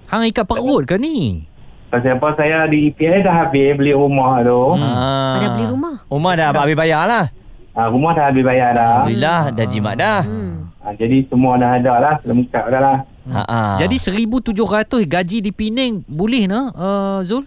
Hang 0.10 0.26
ikat 0.26 0.46
perut 0.48 0.90
ke 0.90 0.98
ni? 0.98 1.46
Pasal 1.90 2.22
apa 2.22 2.38
saya 2.38 2.70
di 2.70 2.94
EPA 2.94 3.26
dah 3.26 3.36
habis 3.46 3.74
beli 3.74 3.94
rumah 3.98 4.46
tu. 4.46 4.78
Hmm. 4.78 4.86
Ah. 4.86 5.34
Ada 5.42 5.48
beli 5.58 5.66
rumah. 5.74 5.96
Rumah 6.06 6.32
dah 6.38 6.46
habis 6.54 6.78
bayar 6.78 7.04
lah. 7.10 7.26
Ha, 7.74 7.80
rumah 7.90 8.12
dah 8.14 8.26
habis 8.30 8.44
bayar 8.46 8.70
dah. 8.78 9.06
Alhamdulillah 9.06 9.42
dah 9.54 9.66
jimat 9.66 9.96
dah. 9.98 10.22
Hmm. 10.22 10.70
Ha, 10.86 10.88
jadi 10.98 11.18
semua 11.30 11.58
dah 11.58 11.70
ada 11.78 11.94
lah. 11.98 12.16
Lengkap 12.26 12.66
dah 12.70 12.82
lah. 12.82 12.98
Ha 13.30 13.42
ah. 13.46 13.76
Jadi 13.78 13.98
1700 13.98 15.06
gaji 15.06 15.38
di 15.46 15.52
Penang 15.54 16.02
boleh 16.10 16.50
nah 16.50 16.74
uh, 16.74 17.20
Zul? 17.26 17.46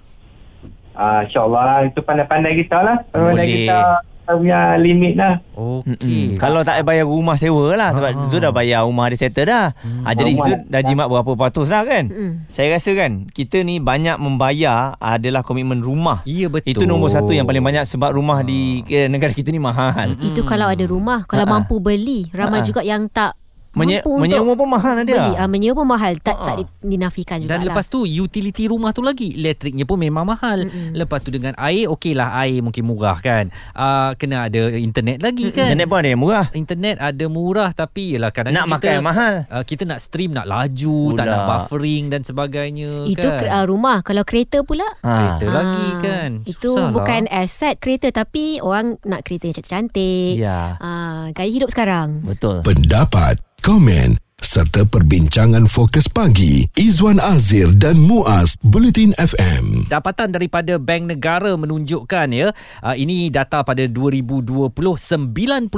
Ha, 0.99 1.27
InsyaAllah 1.27 1.63
lah. 1.63 1.79
Itu 1.87 2.03
pandai-pandai 2.03 2.55
kita 2.67 2.79
lah. 2.83 2.97
Pandai 3.11 3.47
kita 3.47 3.79
punya 4.25 4.61
limit 4.75 5.15
lah. 5.15 5.35
Okey. 5.53 5.85
Mm-mm. 5.85 6.29
Kalau 6.37 6.61
tak 6.61 6.81
bayar 6.83 7.05
rumah 7.05 7.35
sewa 7.35 7.73
lah 7.73 7.91
Sebab 7.91 8.11
Ah. 8.11 8.25
Zul 8.25 8.41
dah 8.41 8.51
bayar 8.51 8.83
rumah 8.83 9.07
dia 9.07 9.19
settle 9.19 9.45
dah 9.45 9.75
Hmm. 9.75 10.03
ah, 10.03 10.13
Jadi 10.13 10.33
Rumah 10.33 10.47
Zul 10.47 10.59
dah- 10.65 10.83
jimat 10.83 11.07
berapa 11.07 11.31
peratus 11.33 11.67
dah 11.67 11.83
kan 11.83 12.05
Mm-mm. 12.07 12.31
Saya 12.47 12.73
rasa 12.73 12.91
kan 12.93 13.27
Kita 13.27 13.61
ni 13.61 13.77
banyak 13.77 14.17
membayar 14.17 14.95
Adalah 14.97 15.41
komitmen 15.41 15.79
rumah 15.79 16.23
Ya 16.23 16.47
betul. 16.47 16.73
Itu 16.73 16.85
nombor 16.85 17.11
satu 17.11 17.31
yang 17.31 17.45
paling 17.45 17.61
banyak 17.61 17.85
Sebab 17.85 18.11
rumah 18.11 18.41
di 18.41 18.81
eh, 18.87 19.07
negara 19.07 19.31
kita 19.31 19.49
ni 19.49 19.59
mahal 19.59 20.15
Itu 20.17 20.43
kalau 20.43 20.67
ada 20.67 20.85
rumah, 20.85 21.25
kalau 21.25 21.43
Ha-ha. 21.43 21.55
mampu 21.59 21.77
beli. 21.79 22.31
Ramai 22.31 22.59
Ha-ha. 22.59 22.69
juga 22.69 22.81
yang 22.81 23.07
tak 23.07 23.35
Menye- 23.75 23.99
mampu 23.99 24.21
menyewa 24.21 24.53
pun 24.53 24.69
mahal 24.69 24.95
ada. 24.99 25.09
Beli. 25.09 25.33
Ah, 25.35 25.47
menyewa 25.47 25.75
pun 25.75 25.89
mahal. 25.89 26.13
Tak 26.19 26.35
Ha-ha. 26.35 26.47
tak 26.47 26.55
di- 26.59 26.69
dinafikan 26.87 27.39
juga 27.39 27.51
Dan 27.51 27.65
lepas 27.65 27.87
tu 27.87 28.03
utility 28.03 28.67
rumah 28.67 28.91
tu 28.91 29.01
lagi 29.01 29.33
Elektriknya 29.33 29.83
pun 29.83 29.97
memang 29.97 30.25
mahal 30.25 30.65
Mm-mm. 30.65 30.93
Lepas 30.93 31.19
tu 31.19 31.31
dengan 31.31 31.57
air 31.57 31.89
Okey 31.89 32.13
lah 32.13 32.37
air 32.39 32.59
mungkin 32.59 32.85
murah 32.85 33.17
kan 33.19 33.49
uh, 33.73 34.13
Kena 34.15 34.47
ada 34.47 34.69
internet 34.73 35.19
lagi 35.19 35.49
kan 35.49 35.67
Internet 35.67 35.87
pun 35.87 35.97
ada 35.97 36.09
yang 36.09 36.19
murah 36.19 36.47
Internet 36.53 36.97
ada 36.99 37.25
murah 37.27 37.71
Tapi 37.71 38.13
yelah 38.13 38.29
kadang 38.29 38.53
Nak 38.53 38.67
kita, 38.67 38.75
makan 38.75 38.91
yang 38.93 39.07
mahal. 39.07 39.35
uh, 39.47 39.63
Kita 39.63 39.83
nak 39.85 39.99
stream 39.99 40.31
Nak 40.31 40.45
laju 40.45 40.99
Tak 41.11 41.25
Pula. 41.25 41.33
nak 41.33 41.41
buffering 41.47 42.05
Dan 42.07 42.21
sebagainya 42.23 42.91
itu 43.05 43.25
kan 43.25 43.49
uh, 43.49 43.65
rumah. 43.65 44.03
Kalau 44.03 44.23
kereta 44.23 44.61
pula 44.63 44.85
ha. 45.01 45.13
Kereta 45.33 45.47
lagi 45.49 45.87
Ah, 45.89 45.99
kan 45.99 46.31
Itu 46.45 46.71
Susah 46.71 46.83
lah. 46.83 46.93
bukan 46.93 47.23
aset 47.27 47.75
kereta 47.79 48.11
tapi 48.11 48.59
orang 48.59 48.99
nak 49.03 49.23
kereta 49.23 49.45
yang 49.45 49.57
cantik-cantik. 49.57 50.35
Ya. 50.37 50.77
Ah, 50.77 51.31
gaya 51.31 51.49
hidup 51.49 51.69
sekarang. 51.69 52.21
Betul 52.23 52.61
Pendapat, 52.63 53.39
Come 53.63 53.89
in 53.89 54.22
serta 54.53 54.85
perbincangan 54.85 55.65
fokus 55.65 56.13
pagi. 56.13 56.69
Izwan 56.77 57.17
Azir 57.17 57.73
dan 57.73 57.97
Muaz 57.97 58.61
Bulletin 58.61 59.17
FM. 59.17 59.89
Dapatan 59.89 60.29
daripada 60.29 60.77
Bank 60.77 61.09
Negara 61.09 61.57
menunjukkan 61.57 62.29
ya 62.29 62.53
uh, 62.85 62.93
ini 62.93 63.33
data 63.33 63.65
pada 63.65 63.81
2020 63.89 64.69
90% 64.77 65.73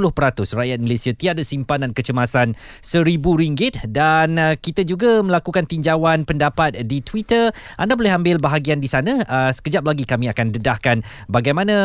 rakyat 0.59 0.79
Malaysia 0.83 1.15
tiada 1.15 1.39
simpanan 1.47 1.95
kecemasan 1.95 2.59
RM1000 2.83 3.87
dan 3.87 4.35
uh, 4.35 4.59
kita 4.59 4.83
juga 4.83 5.23
melakukan 5.23 5.63
tinjauan 5.63 6.27
pendapat 6.27 6.83
di 6.83 6.99
Twitter. 6.99 7.55
Anda 7.79 7.95
boleh 7.95 8.11
ambil 8.11 8.43
bahagian 8.43 8.83
di 8.83 8.91
sana. 8.91 9.23
Uh, 9.23 9.55
sekejap 9.55 9.87
lagi 9.87 10.03
kami 10.03 10.27
akan 10.27 10.51
dedahkan 10.51 10.99
bagaimana 11.31 11.75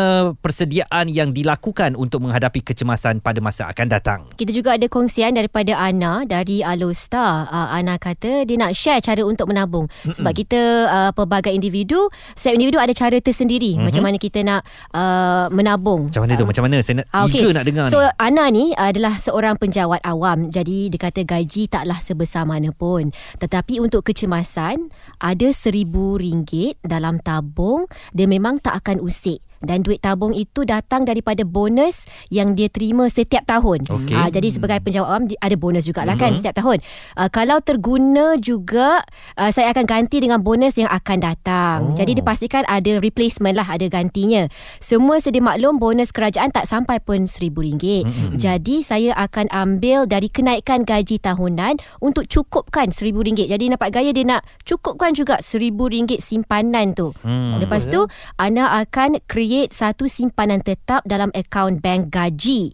persediaan 0.43 1.07
yang 1.07 1.31
dilakukan 1.31 1.95
untuk 1.95 2.27
menghadapi 2.27 2.67
kecemasan 2.67 3.23
pada 3.23 3.39
masa 3.39 3.71
akan 3.71 3.87
datang. 3.87 4.27
Kita 4.35 4.51
juga 4.51 4.75
ada 4.75 4.91
kongsian 4.91 5.39
daripada 5.39 5.79
Ana 5.79 6.27
dari 6.27 6.67
Alostar. 6.81 7.53
Uh, 7.53 7.69
Ana 7.69 8.01
kata 8.01 8.49
dia 8.49 8.57
nak 8.57 8.73
share 8.73 9.05
cara 9.05 9.21
untuk 9.21 9.53
menabung. 9.53 9.85
Mm-mm. 9.85 10.17
Sebab 10.17 10.33
kita 10.33 10.61
uh, 10.89 11.11
pelbagai 11.13 11.53
individu, 11.53 12.09
setiap 12.33 12.57
individu 12.57 12.81
ada 12.81 12.97
cara 12.97 13.21
tersendiri 13.21 13.77
mm-hmm. 13.77 13.85
macam 13.85 14.03
mana 14.09 14.17
kita 14.17 14.41
nak 14.41 14.65
uh, 14.97 15.53
menabung. 15.53 16.09
macam 16.09 16.25
mana 16.25 16.33
tu 16.41 16.49
macam 16.49 16.65
mana 16.65 16.77
saya 16.81 17.05
nak 17.05 17.07
Ah, 17.13 17.27
eager 17.27 17.53
nak 17.53 17.65
dengar 17.67 17.85
so, 17.91 17.99
ni 18.01 18.09
Ana 18.17 18.45
ni 18.49 18.73
adalah 18.73 19.21
seorang 19.21 19.61
penjawat 19.61 20.01
awam. 20.09 20.49
Jadi 20.49 20.89
dia 20.89 20.97
kata 20.97 21.29
gaji 21.29 21.69
taklah 21.69 22.01
sebesar 22.01 22.49
mana 22.49 22.73
pun. 22.73 23.13
Tetapi 23.37 23.83
untuk 23.83 24.07
kecemasan, 24.09 24.89
ada 25.21 25.49
RM1,000 25.53 26.81
dalam 26.81 27.21
tabung. 27.21 27.85
Dia 28.17 28.25
memang 28.25 28.63
tak 28.63 28.81
akan 28.81 29.05
usik. 29.05 29.43
Dan 29.61 29.81
duit 29.81 30.01
tabung 30.01 30.33
itu 30.33 30.65
datang 30.65 31.05
daripada 31.05 31.45
bonus 31.45 32.09
yang 32.29 32.53
dia 32.53 32.67
terima 32.67 33.07
setiap 33.07 33.45
tahun. 33.45 33.85
Okey. 33.85 34.17
Ah, 34.17 34.27
jadi 34.27 34.49
sebagai 34.49 34.81
penjawat 34.81 35.05
awam 35.07 35.25
di- 35.27 35.37
ada 35.37 35.53
bonus 35.53 35.85
jugalah 35.85 36.17
kan 36.17 36.33
Mhm. 36.33 36.39
setiap 36.39 36.55
tahun. 36.57 36.81
Ah, 37.13 37.29
kalau 37.29 37.61
terguna 37.61 38.35
juga 38.37 39.05
ah, 39.37 39.51
saya 39.51 39.69
akan 39.71 39.85
ganti 39.85 40.17
dengan 40.19 40.41
bonus 40.41 40.75
yang 40.75 40.89
akan 40.89 41.19
datang. 41.21 41.79
Oh. 41.87 41.95
Jadi 41.95 42.17
dipastikan 42.17 42.65
ada 42.65 42.97
replacement 42.99 43.53
lah 43.53 43.69
ada 43.69 43.85
gantinya. 43.87 44.49
Semua 44.79 45.21
sedia 45.21 45.39
maklum 45.39 45.77
bonus 45.77 46.09
kerajaan 46.09 46.49
tak 46.49 46.65
sampai 46.65 46.97
pun 46.97 47.29
RM1,000. 47.29 48.03
Mm-mm. 48.03 48.37
Jadi 48.37 48.81
saya 48.81 49.13
akan 49.15 49.51
ambil 49.51 50.09
dari 50.09 50.27
kenaikan 50.27 50.83
gaji 50.83 51.19
tahunan 51.19 51.77
untuk 51.99 52.25
cukupkan 52.25 52.89
RM1,000. 52.89 53.45
Jadi 53.47 53.65
nampak 53.69 53.93
gaya 53.93 54.09
dia 54.11 54.25
nak 54.25 54.41
cukupkan 54.63 55.13
juga 55.13 55.37
RM1,000 55.37 56.17
simpanan 56.19 56.97
tu. 56.97 57.13
Hmm. 57.21 57.61
Lepas 57.61 57.85
tu 57.85 58.09
anda 58.35 58.73
akan 58.73 59.21
create 59.27 59.50
satu 59.75 60.07
simpanan 60.07 60.63
tetap 60.63 61.03
dalam 61.03 61.35
akaun 61.35 61.83
bank 61.83 62.15
gaji. 62.15 62.71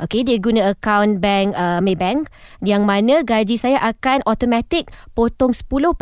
Okey, 0.00 0.24
dia 0.24 0.40
guna 0.40 0.72
akaun 0.72 1.20
bank 1.20 1.52
uh, 1.52 1.78
Maybank 1.84 2.32
yang 2.64 2.88
mana 2.88 3.20
gaji 3.20 3.56
saya 3.56 3.76
akan 3.84 4.24
automatik 4.24 4.88
potong 5.12 5.52
10% 5.52 5.92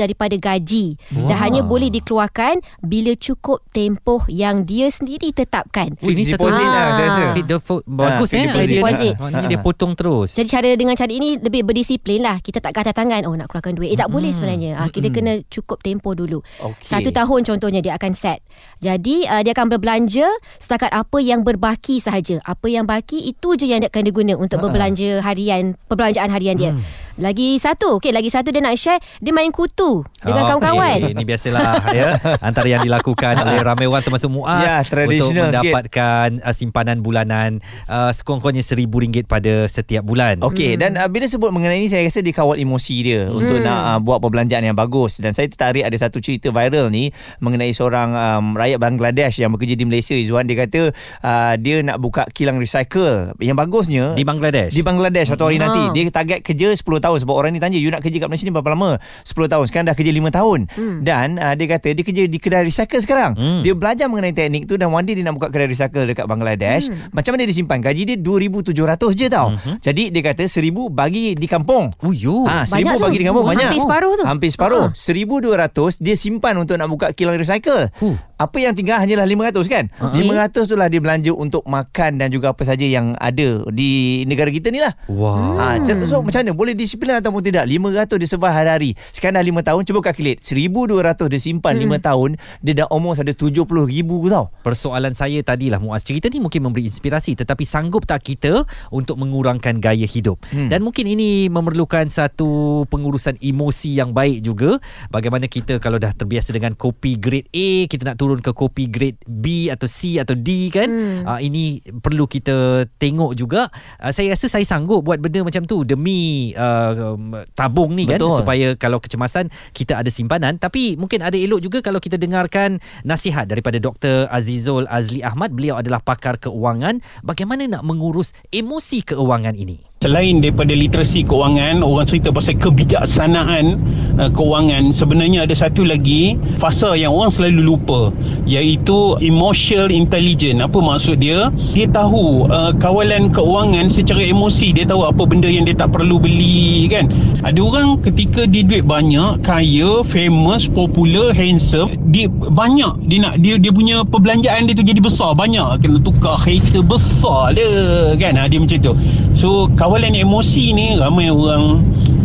daripada 0.00 0.36
gaji 0.36 0.96
wow. 1.12 1.28
dan 1.28 1.36
hanya 1.40 1.60
boleh 1.60 1.92
dikeluarkan 1.92 2.60
bila 2.80 3.12
cukup 3.16 3.60
tempoh 3.70 4.24
yang 4.28 4.64
dia 4.64 4.88
sendiri 4.88 5.32
tetapkan. 5.32 5.96
Ui, 6.00 6.16
ni 6.16 6.24
Fixed 6.24 6.40
satu 6.40 6.48
deposit 6.48 6.66
lah 6.66 6.84
saya 6.94 7.08
rasa 7.08 7.22
Fit 7.34 7.44
the 7.44 7.58
fo- 7.60 7.84
bagus 7.84 8.30
fixed 8.30 8.40
eh 8.40 8.44
deposit. 8.48 8.64
idea 8.64 8.80
Deposit. 8.80 9.14
dia. 9.14 9.22
Maknanya 9.24 9.48
dia 9.48 9.60
potong 9.60 9.92
terus. 9.92 10.28
Jadi 10.36 10.48
cara 10.48 10.68
dengan 10.72 10.94
cara 10.96 11.12
ini 11.12 11.28
lebih 11.36 11.62
berdisiplin 11.66 12.20
lah. 12.24 12.36
Kita 12.40 12.58
tak 12.64 12.72
kata 12.72 12.96
tangan, 12.96 13.28
oh 13.28 13.34
nak 13.34 13.52
keluarkan 13.52 13.76
duit. 13.76 13.92
Eh 13.92 13.98
tak 13.98 14.08
boleh 14.08 14.30
sebenarnya. 14.32 14.80
Ah, 14.80 14.88
kita 14.88 15.12
kena 15.12 15.44
cukup 15.52 15.80
tempoh 15.84 16.16
dulu. 16.16 16.40
Okey. 16.62 16.84
Satu 16.84 17.10
tahun 17.12 17.44
contohnya 17.44 17.80
dia 17.84 17.92
akan 17.98 18.12
set. 18.16 18.40
Jadi 18.80 19.26
uh, 19.28 19.42
dia 19.42 19.52
akan 19.52 19.68
berbelanja 19.68 20.26
setakat 20.56 20.88
apa 20.92 21.18
yang 21.20 21.42
berbaki 21.42 21.98
sahaja. 22.00 22.40
Apa 22.44 22.70
yang 22.70 22.88
baki 22.88 23.33
itu 23.34 23.48
je 23.58 23.66
yang 23.66 23.82
dia 23.82 23.90
akan 23.90 24.06
diguna 24.06 24.38
untuk 24.38 24.62
berbelanja 24.62 25.18
harian, 25.26 25.74
perbelanjaan 25.90 26.30
harian 26.30 26.54
dia. 26.54 26.70
Lagi 27.14 27.54
satu, 27.56 28.02
okey 28.02 28.10
lagi 28.10 28.26
satu 28.26 28.50
dia 28.50 28.58
nak 28.58 28.74
share, 28.74 28.98
dia 29.22 29.30
main 29.30 29.46
kutu 29.48 30.02
dengan 30.18 30.42
Okey, 30.42 30.50
kawan-kawan. 30.50 30.98
Ini 31.14 31.22
biasalah 31.22 31.62
ya 31.94 32.06
antara 32.48 32.66
yang 32.66 32.82
dilakukan 32.82 33.38
oleh 33.38 33.62
ramai 33.62 33.86
orang 33.86 34.02
termasuk 34.02 34.34
Muaz 34.34 34.60
Ya, 34.60 34.82
untuk 34.82 34.90
tradisional 34.90 35.30
sikit. 35.30 35.46
mendapatkan 35.62 36.28
uh, 36.42 36.50
simpanan 36.50 36.98
bulanan 37.00 37.50
uh, 37.86 38.10
sekurang-kurangnya 38.10 38.66
RM1000 38.66 39.30
pada 39.30 39.70
setiap 39.70 40.02
bulan. 40.02 40.42
Okey 40.42 40.74
hmm. 40.74 40.80
dan 40.80 40.90
uh, 40.98 41.06
bila 41.06 41.30
sebut 41.30 41.54
mengenai 41.54 41.78
ini 41.78 41.86
saya 41.86 42.02
rasa 42.02 42.18
dia 42.18 42.34
kawal 42.34 42.58
emosi 42.58 42.96
dia 43.00 43.30
hmm. 43.30 43.38
untuk 43.38 43.56
nak 43.62 43.78
uh, 43.86 43.98
buat 44.02 44.18
perbelanjaan 44.18 44.64
yang 44.64 44.74
bagus 44.74 45.22
dan 45.22 45.30
saya 45.30 45.46
tertarik 45.46 45.86
ada 45.86 45.94
satu 45.94 46.18
cerita 46.18 46.50
viral 46.50 46.90
ni 46.90 47.14
mengenai 47.38 47.70
seorang 47.70 48.10
um, 48.10 48.44
rakyat 48.54 48.82
Bangladesh 48.82 49.38
yang 49.38 49.54
bekerja 49.54 49.78
di 49.78 49.86
Malaysia 49.86 50.18
Izwan 50.18 50.50
dia 50.50 50.66
kata 50.66 50.90
uh, 51.22 51.54
dia 51.54 51.78
nak 51.78 52.02
buka 52.02 52.26
kilang 52.30 52.58
recycle 52.58 53.30
yang 53.38 53.54
bagusnya 53.54 54.18
Di 54.18 54.26
Bangladesh. 54.26 54.74
di 54.74 54.82
Bangladesh 54.82 55.30
satu 55.30 55.46
hari 55.46 55.54
Hmm. 55.54 55.70
nanti 55.70 55.82
dia 55.94 56.10
target 56.10 56.42
kerja 56.42 56.74
10 56.74 56.82
tahun 57.04 57.20
sebab 57.20 57.34
orang 57.34 57.52
ni 57.52 57.60
tanya 57.60 57.76
you 57.76 57.88
nak 57.88 58.00
kerja 58.00 58.16
kat 58.16 58.26
Malaysia 58.26 58.42
ni 58.42 58.52
berapa 58.52 58.70
lama 58.70 58.96
10 59.22 59.28
tahun 59.46 59.64
sekarang 59.64 59.86
dah 59.86 59.94
kerja 59.94 60.08
5 60.10 60.32
tahun 60.32 60.58
Hmm. 60.66 60.98
dan 61.02 61.36
uh, 61.36 61.52
dia 61.52 61.66
kata 61.68 61.88
dia 61.90 62.00
kerja 62.02 62.22
di 62.24 62.38
kedai 62.38 62.64
recycle 62.64 62.98
sekarang 62.98 63.32
Hmm. 63.34 63.60
dia 63.60 63.72
belajar 63.72 64.06
mengenai 64.06 64.32
teknik 64.32 64.64
tu 64.64 64.74
dan 64.74 64.88
one 64.88 65.02
day 65.02 65.12
dia 65.12 65.22
nak 65.22 65.34
buka 65.34 65.48
kedai 65.48 65.68
recycle 65.68 66.02
dekat 66.02 66.24
Bangladesh 66.24 66.88
Hmm. 66.88 67.12
macam 67.12 67.30
mana 67.30 67.44
dia 67.44 67.54
simpan 67.54 67.78
gaji 67.78 68.02
dia 68.06 68.16
2700 68.16 68.72
je 69.12 69.26
tau 69.28 69.48
jadi 69.78 70.08
dia 70.08 70.22
kata 70.24 70.44
1000 70.44 70.64
bagi 70.88 71.34
di 71.34 71.44
kampung 71.44 71.92
Oh 72.00 72.10
yo. 72.10 72.44
Ah, 72.44 72.64
Banyak 72.64 72.66
seribu 72.66 72.94
tu. 72.94 73.02
bagi 73.02 73.18
di 73.18 73.24
kampung 73.24 73.42
Oh, 73.42 73.50
banyak. 73.50 73.66
hampir 73.66 73.80
separuh 73.80 74.12
tu. 74.14 74.24
Hampir 74.24 74.48
separuh. 74.48 74.84
Ha. 74.86 74.94
Seribu 74.94 75.34
dua 75.38 75.54
ratus 75.58 75.98
dia 75.98 76.14
simpan 76.14 76.54
untuk 76.56 76.74
nak 76.74 76.86
buka 76.86 77.10
kilang 77.10 77.34
recycle. 77.34 77.90
Huh. 77.94 78.16
Apa 78.34 78.56
yang 78.58 78.72
tinggal 78.72 78.96
hanyalah 78.96 79.24
lima 79.24 79.48
ratus 79.48 79.66
kan? 79.66 79.90
Okey. 79.94 80.20
Lima 80.20 80.38
ratus 80.38 80.64
tu 80.64 80.74
lah 80.74 80.86
dia 80.86 80.98
belanja 80.98 81.30
untuk 81.30 81.64
makan 81.64 82.16
dan 82.16 82.28
juga 82.28 82.50
apa 82.50 82.62
saja 82.62 82.82
yang 82.82 83.16
ada 83.16 83.66
di 83.68 83.90
negara 84.24 84.48
kita 84.48 84.68
ni 84.68 84.78
lah. 84.78 84.92
Wow. 85.06 85.56
Ha, 85.56 85.64
so, 85.80 85.92
so 86.04 86.16
macam 86.20 86.40
mana? 86.40 86.52
Boleh 86.52 86.72
disiplin 86.94 87.18
ataupun 87.18 87.42
tidak? 87.42 87.66
500 87.66 88.22
dia 88.22 88.28
survive 88.30 88.54
hari-hari. 88.54 88.90
Sekarang 89.10 89.42
dah 89.42 89.42
5 89.42 89.66
tahun, 89.66 89.82
cuba 89.82 90.00
calculate. 90.06 90.38
1,200 90.46 91.26
dia 91.26 91.40
simpan 91.42 91.74
Hmm. 91.74 91.98
5 91.98 91.98
tahun, 91.98 92.30
dia 92.62 92.72
dah 92.78 92.86
almost 92.86 93.18
ada 93.18 93.34
70 93.34 93.82
ribu 93.82 94.30
tau. 94.30 94.54
Persoalan 94.62 95.10
saya 95.10 95.42
tadilah 95.42 95.82
Muaz 95.82 96.06
cerita 96.06 96.30
ni 96.30 96.38
mungkin 96.38 96.70
memberi 96.70 96.86
inspirasi 96.86 97.34
tetapi 97.34 97.66
sanggup 97.66 98.06
tak 98.06 98.22
kita 98.22 98.62
untuk 98.94 99.18
mengurangkan 99.18 99.82
gaya 99.82 100.06
hidup. 100.06 100.38
Hmm. 100.54 100.70
Dan 100.70 100.86
mungkin 100.86 101.10
ini 101.10 101.50
memerlukan 101.50 102.06
satu 102.06 102.84
pengurusan 102.86 103.40
emosi 103.42 103.98
yang 103.98 104.14
baik 104.14 104.44
juga. 104.44 104.78
Bagaimana 105.10 105.48
kita 105.48 105.82
kalau 105.82 105.98
dah 105.98 106.14
terbiasa 106.14 106.52
dengan 106.52 106.76
kopi 106.76 107.18
grade 107.18 107.50
A, 107.50 107.90
kita 107.90 108.06
nak 108.06 108.20
turun 108.20 108.38
ke 108.38 108.54
kopi 108.54 108.86
grade 108.86 109.18
B 109.26 109.66
atau 109.72 109.90
C 109.90 110.22
atau 110.22 110.38
D 110.38 110.70
kan. 110.70 110.86
Hmm. 110.86 111.26
Uh, 111.26 111.40
ini 111.42 111.80
perlu 111.98 112.30
kita 112.30 112.86
tengok 113.00 113.34
juga. 113.34 113.66
Uh, 113.98 114.12
saya 114.12 114.36
rasa 114.36 114.46
saya 114.46 114.62
sanggup 114.62 115.02
buat 115.02 115.18
benda 115.18 115.40
macam 115.40 115.64
tu 115.64 115.88
demi 115.88 116.52
uh, 116.52 116.83
um, 116.92 117.32
tabung 117.56 117.96
ni 117.96 118.04
kan 118.04 118.20
Betul. 118.20 118.44
supaya 118.44 118.68
kalau 118.76 119.00
kecemasan 119.00 119.48
kita 119.72 120.04
ada 120.04 120.10
simpanan. 120.12 120.60
Tapi 120.60 121.00
mungkin 121.00 121.24
ada 121.24 121.38
elok 121.38 121.64
juga 121.64 121.78
kalau 121.80 122.02
kita 122.02 122.20
dengarkan 122.20 122.82
nasihat 123.06 123.48
daripada 123.48 123.80
Dr 123.80 124.28
Azizul 124.28 124.84
Azli 124.92 125.24
Ahmad. 125.24 125.56
Beliau 125.56 125.80
adalah 125.80 126.04
pakar 126.04 126.36
keuangan. 126.36 127.00
Bagaimana 127.24 127.64
nak 127.64 127.82
mengurus 127.86 128.36
emosi 128.52 129.06
keuangan 129.06 129.56
ini 129.56 129.93
Selain 130.04 130.44
daripada 130.44 130.76
literasi 130.76 131.24
keuangan, 131.24 131.80
orang 131.80 132.04
cerita 132.04 132.28
pasal 132.28 132.60
kebijaksanaan 132.60 133.80
uh, 134.20 134.28
keuangan. 134.28 134.92
Sebenarnya 134.92 135.48
ada 135.48 135.56
satu 135.56 135.80
lagi 135.80 136.36
fasa 136.60 136.92
yang 136.92 137.16
orang 137.16 137.32
selalu 137.32 137.72
lupa, 137.72 138.12
iaitu 138.44 139.16
emotional 139.24 139.88
intelligence. 139.88 140.60
Apa 140.60 140.76
maksud 140.76 141.24
dia? 141.24 141.48
Dia 141.72 141.88
tahu 141.88 142.44
uh, 142.52 142.76
kawalan 142.76 143.32
keuangan 143.32 143.88
secara 143.88 144.20
emosi. 144.20 144.76
Dia 144.76 144.84
tahu 144.84 145.08
apa 145.08 145.24
benda 145.24 145.48
yang 145.48 145.64
dia 145.64 145.72
tak 145.72 145.96
perlu 145.96 146.20
beli 146.20 146.84
kan. 146.92 147.08
Ada 147.40 147.64
orang 147.64 147.96
ketika 148.04 148.44
dia 148.44 148.60
duit 148.60 148.84
banyak, 148.84 149.40
kaya, 149.40 150.04
famous, 150.04 150.68
popular, 150.68 151.32
handsome, 151.32 151.88
dia 152.12 152.28
banyak 152.28 153.08
dia 153.08 153.24
nak 153.24 153.40
dia 153.40 153.56
dia 153.56 153.72
punya 153.72 154.04
perbelanjaan 154.04 154.68
dia 154.68 154.76
tu 154.76 154.84
jadi 154.84 155.00
besar, 155.00 155.32
banyak 155.32 155.80
kena 155.80 155.96
tukar 156.04 156.36
kereta 156.44 156.84
besar 156.84 157.56
le 157.56 157.72
kan. 158.20 158.36
Ha, 158.36 158.52
dia 158.52 158.60
macam 158.60 158.76
tu. 158.84 158.92
So 159.32 159.72
kawalan 159.72 159.93
emosi 160.02 160.74
ni 160.74 160.98
ramai 160.98 161.30
orang. 161.30 161.78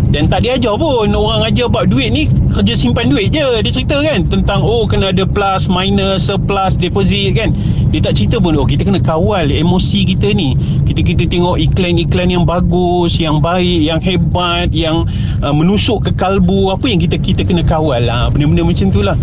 Dan 0.09 0.25
tak 0.25 0.41
diajar 0.41 0.73
pun. 0.73 1.13
Orang 1.13 1.45
ajar 1.45 1.69
bab 1.69 1.85
duit 1.85 2.09
ni 2.09 2.25
kerja 2.49 2.73
simpan 2.73 3.13
duit 3.13 3.29
je 3.29 3.45
dia 3.61 3.69
cerita 3.69 4.01
kan. 4.01 4.25
Tentang 4.25 4.65
oh 4.65 4.89
kena 4.89 5.13
ada 5.13 5.21
plus 5.29 5.69
minus 5.69 6.25
surplus 6.25 6.81
deposit 6.81 7.37
kan. 7.37 7.53
Dia 7.93 8.01
tak 8.01 8.17
cerita 8.17 8.41
pun 8.41 8.57
oh 8.57 8.65
kita 8.65 8.81
kena 8.89 8.97
kawal 8.97 9.53
emosi 9.53 10.09
kita 10.09 10.33
ni. 10.33 10.57
Kita 10.89 11.05
kita 11.05 11.29
tengok 11.29 11.61
iklan-iklan 11.61 12.33
yang 12.33 12.45
bagus 12.49 13.21
yang 13.21 13.37
baik 13.37 13.85
yang 13.85 14.01
hebat 14.01 14.73
yang 14.73 15.05
uh, 15.45 15.53
menusuk 15.53 16.09
ke 16.09 16.11
kalbu. 16.17 16.73
Apa 16.73 16.89
yang 16.89 16.97
kita 16.97 17.21
kita 17.21 17.45
kena 17.45 17.61
kawal 17.61 18.01
lah. 18.01 18.33
Benda-benda 18.33 18.65
macam 18.65 18.89
tu 18.89 19.05
lah 19.05 19.13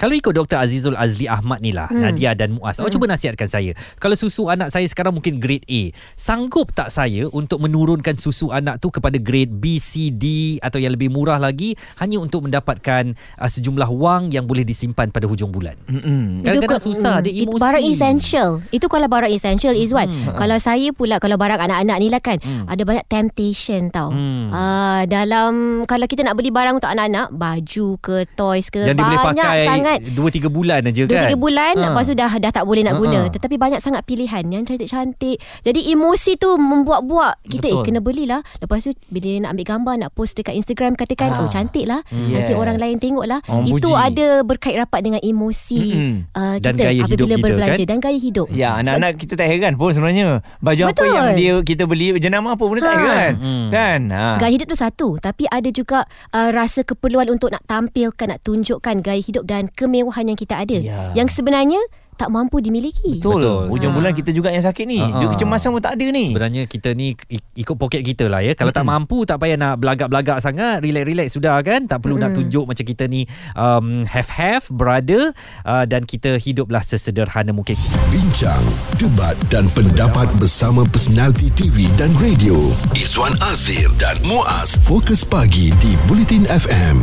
Kalau 0.00 0.16
ikut 0.16 0.32
Dr. 0.32 0.56
Azizul 0.56 0.96
Azli 0.96 1.28
Ahmad 1.28 1.60
ni 1.60 1.76
lah, 1.76 1.92
hmm. 1.92 2.00
Nadia 2.00 2.32
dan 2.32 2.56
Muaz. 2.56 2.80
Awak 2.80 2.88
cuba 2.96 3.04
nasihatkan 3.04 3.44
saya. 3.44 3.76
Kalau 4.00 4.16
susu 4.16 4.48
anak 4.48 4.72
saya 4.72 4.88
sekarang 4.88 5.12
mungkin 5.12 5.36
grade 5.36 5.68
A, 5.68 5.92
sanggup 6.16 6.72
tak 6.72 6.88
saya 6.88 7.28
untuk 7.36 7.60
menurunkan 7.60 8.16
susu 8.16 8.48
anak 8.48 8.80
tu 8.80 8.88
kepada 8.88 9.20
grade 9.20 9.52
B, 9.52 9.76
C, 9.76 10.08
D 10.08 10.56
atau 10.64 10.80
yang 10.80 10.96
lebih 10.96 11.12
murah 11.12 11.36
lagi 11.36 11.76
hanya 12.00 12.16
untuk 12.16 12.48
mendapatkan 12.48 13.12
uh, 13.12 13.44
sejumlah 13.44 13.92
wang 13.92 14.32
yang 14.32 14.48
boleh 14.48 14.64
disimpan 14.64 15.12
pada 15.12 15.28
hujung 15.28 15.52
bulan? 15.52 15.76
Mm-mm. 15.84 16.48
Kadang-kadang 16.48 16.80
Itu 16.80 16.88
susah, 16.96 17.14
mm, 17.20 17.24
dia 17.28 17.32
itu 17.36 17.44
emosi. 17.44 17.60
Barang 17.60 17.84
essential. 17.84 18.50
Itu 18.72 18.86
kalau 18.88 19.04
barang 19.04 19.28
essential 19.28 19.76
Izwan. 19.76 20.08
Hmm. 20.08 20.32
Kalau 20.32 20.56
saya 20.56 20.96
pula 20.96 21.20
kalau 21.20 21.36
barang 21.36 21.60
anak-anak 21.60 21.96
ni 22.00 22.08
lah 22.08 22.24
kan 22.24 22.40
ada 22.40 22.82
banyak 22.88 23.04
temptation 23.04 23.92
tau. 23.92 24.08
Hmm. 24.08 24.48
Ah 24.48 25.04
dalam 25.04 25.84
kalau 25.84 26.08
kita 26.08 26.24
nak 26.24 26.40
beli 26.40 26.48
barang 26.48 26.80
untuk 26.80 26.88
anak-anak, 26.88 27.36
baju 27.36 27.86
ke 28.00 28.24
toys 28.32 28.72
ke 28.72 28.88
Yang 28.88 29.04
banyak 29.04 29.20
pakai 29.20 29.60
sangat 29.92 30.14
2-3 30.40 30.46
bulan 30.48 30.80
aja 30.82 31.02
Dua 31.02 31.12
kan? 31.12 31.22
tiga 31.26 31.36
bulan 31.36 31.72
Ha. 31.72 31.82
Lepas 31.86 32.04
tu 32.04 32.14
dah 32.14 32.32
dah 32.32 32.50
tak 32.50 32.62
boleh 32.62 32.82
nak 32.82 32.92
Ha, 32.92 32.98
guna 32.98 33.18
ha. 33.20 33.30
Tetapi 33.30 33.56
banyak 33.56 33.78
sangat 33.78 34.02
pilihan 34.02 34.42
Yang 34.44 34.62
cantik-cantik 34.70 35.36
Jadi 35.60 35.80
emosi 35.88 36.34
tu 36.34 36.50
Membuat-buat 36.54 37.34
Kita 37.44 37.64
Betul. 37.64 37.72
eh 37.72 37.84
kena 37.84 38.00
belilah 38.00 38.40
Lepas 38.56 38.78
tu 38.82 38.90
Bila 39.06 39.28
nak 39.40 39.50
ambil 39.52 39.66
gambar 39.66 39.94
Nak 39.98 40.10
post 40.10 40.34
dekat 40.34 40.54
Instagram 40.54 40.94
Katakan 40.94 41.28
Ah. 41.30 41.38
Oh 41.38 41.48
cantik 41.48 41.84
lah 41.84 42.02
Yeah. 42.10 42.42
Nanti 42.42 42.52
orang 42.52 42.76
lain 42.76 42.96
tengok 42.96 43.24
lah 43.24 43.38
Orang 43.44 43.66
Itu 43.68 43.86
puji. 43.86 44.02
ada 44.02 44.26
berkait 44.42 44.74
rapat 44.74 45.00
Dengan 45.00 45.20
emosi 45.20 45.80
Mm-mm. 45.90 46.14
uh, 46.30 46.56
Dan 46.58 46.72
kita 46.72 46.84
gaya 46.84 47.00
hidup 47.00 47.06
Apabila 47.20 47.30
kita, 47.32 47.44
berbelanja 47.44 47.76
kan? 47.76 47.86
Dan 47.86 47.98
gaya 47.98 48.18
hidup 48.18 48.46
Ya, 48.50 48.68
anak-anak 48.76 49.10
kita 49.16 49.32
tak 49.34 49.46
heran 49.46 49.74
pun 49.74 49.90
sebenarnya. 49.90 50.28
Baju 50.58 50.82
apa 50.82 50.90
Betul. 50.92 51.08
yang 51.08 51.28
dia 51.34 51.54
kita 51.64 51.82
beli 51.84 52.06
jenama 52.16 52.48
apa 52.50 52.60
pun 52.60 52.74
dia 52.74 52.82
tak 52.82 52.90
Ha. 52.90 53.00
heran. 53.00 53.32
Hmm. 53.36 53.66
Kan? 53.70 54.00
Ha. 54.10 54.26
Gaya 54.36 54.52
hidup 54.52 54.66
tu 54.66 54.76
satu 54.76 55.08
Tapi 55.18 55.46
ada 55.46 55.68
juga 55.70 56.02
uh, 56.30 56.50
Rasa 56.50 56.82
keperluan 56.82 57.28
untuk 57.28 57.48
nak 57.48 57.62
tampilkan 57.64 58.26
Nak 58.28 58.40
tunjukkan 58.40 58.96
gaya 59.00 59.18
hidup 59.18 59.44
Dan 59.44 59.70
kemewahan 59.80 60.28
yang 60.28 60.36
kita 60.36 60.60
ada 60.60 60.76
Ya. 60.76 61.16
Yang 61.16 61.40
sebenarnya 61.40 61.80
Tak 62.20 62.28
mampu 62.28 62.60
dimiliki 62.60 63.16
Betul. 63.16 63.40
Betul. 63.40 63.62
Hujung 63.72 63.92
Ha. 63.92 63.96
bulan 63.96 64.12
kita 64.12 64.28
juga 64.36 64.52
yang 64.52 64.60
sakit 64.60 64.84
ni. 64.84 65.00
Ha, 65.00 65.24
Duit 65.24 65.24
ha. 65.24 65.32
kecemasan 65.32 65.72
pun 65.72 65.80
tak 65.80 65.96
ada 65.96 66.04
ni. 66.12 66.28
Sebenarnya 66.28 66.68
kita 66.68 66.92
ni 66.92 67.16
ikut 67.56 67.76
poket 67.80 68.04
kita 68.04 68.28
lah 68.28 68.44
ya. 68.44 68.52
Kalau 68.52 68.68
tak 68.68 68.84
mampu 68.84 69.24
tak 69.24 69.40
payah 69.40 69.56
nak 69.56 69.80
belagak-belagak 69.80 70.36
sangat, 70.44 70.84
relax-relax 70.84 71.32
sudah 71.32 71.56
kan. 71.64 71.88
Tak 71.88 72.04
perlu 72.04 72.20
nak 72.20 72.36
tunjuk 72.36 72.68
macam 72.68 72.84
kita 72.84 73.08
ni 73.08 73.24
um, 73.56 74.04
have-have, 74.04 74.68
brother 74.68 75.32
uh, 75.64 75.88
dan 75.88 76.04
kita 76.04 76.36
hiduplah 76.36 76.84
sesederhana 76.84 77.56
mungkin. 77.56 77.80
Bincang, 78.12 78.68
debat 79.00 79.32
dan 79.48 79.64
pendapat 79.72 80.28
bersama 80.36 80.84
personaliti 80.84 81.48
TV 81.56 81.88
dan 81.96 82.12
radio. 82.20 82.60
Izwan 82.92 83.32
Azir 83.48 83.88
dan 83.96 84.20
Muaz 84.28 84.76
Fokus 84.84 85.24
Pagi 85.24 85.72
di 85.80 85.96
Bulletin 86.04 86.44
FM. 86.44 87.00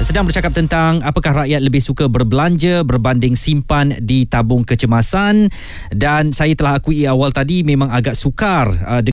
Sedang 0.00 0.24
bercakap 0.24 0.56
tentang 0.56 1.04
apakah 1.04 1.44
rakyat 1.44 1.60
lebih 1.60 1.84
suka 1.84 2.08
berbelanja 2.08 2.88
berbanding 2.88 3.36
simpan 3.36 3.92
di 4.00 4.24
tabung 4.24 4.64
kecemasan. 4.64 5.52
Dan 5.92 6.32
saya 6.32 6.56
telah 6.56 6.80
akui 6.80 7.04
awal 7.04 7.36
tadi 7.36 7.60
memang 7.68 7.92
agak 7.92 8.16
sukar 8.16 8.72
uh, 8.88 9.04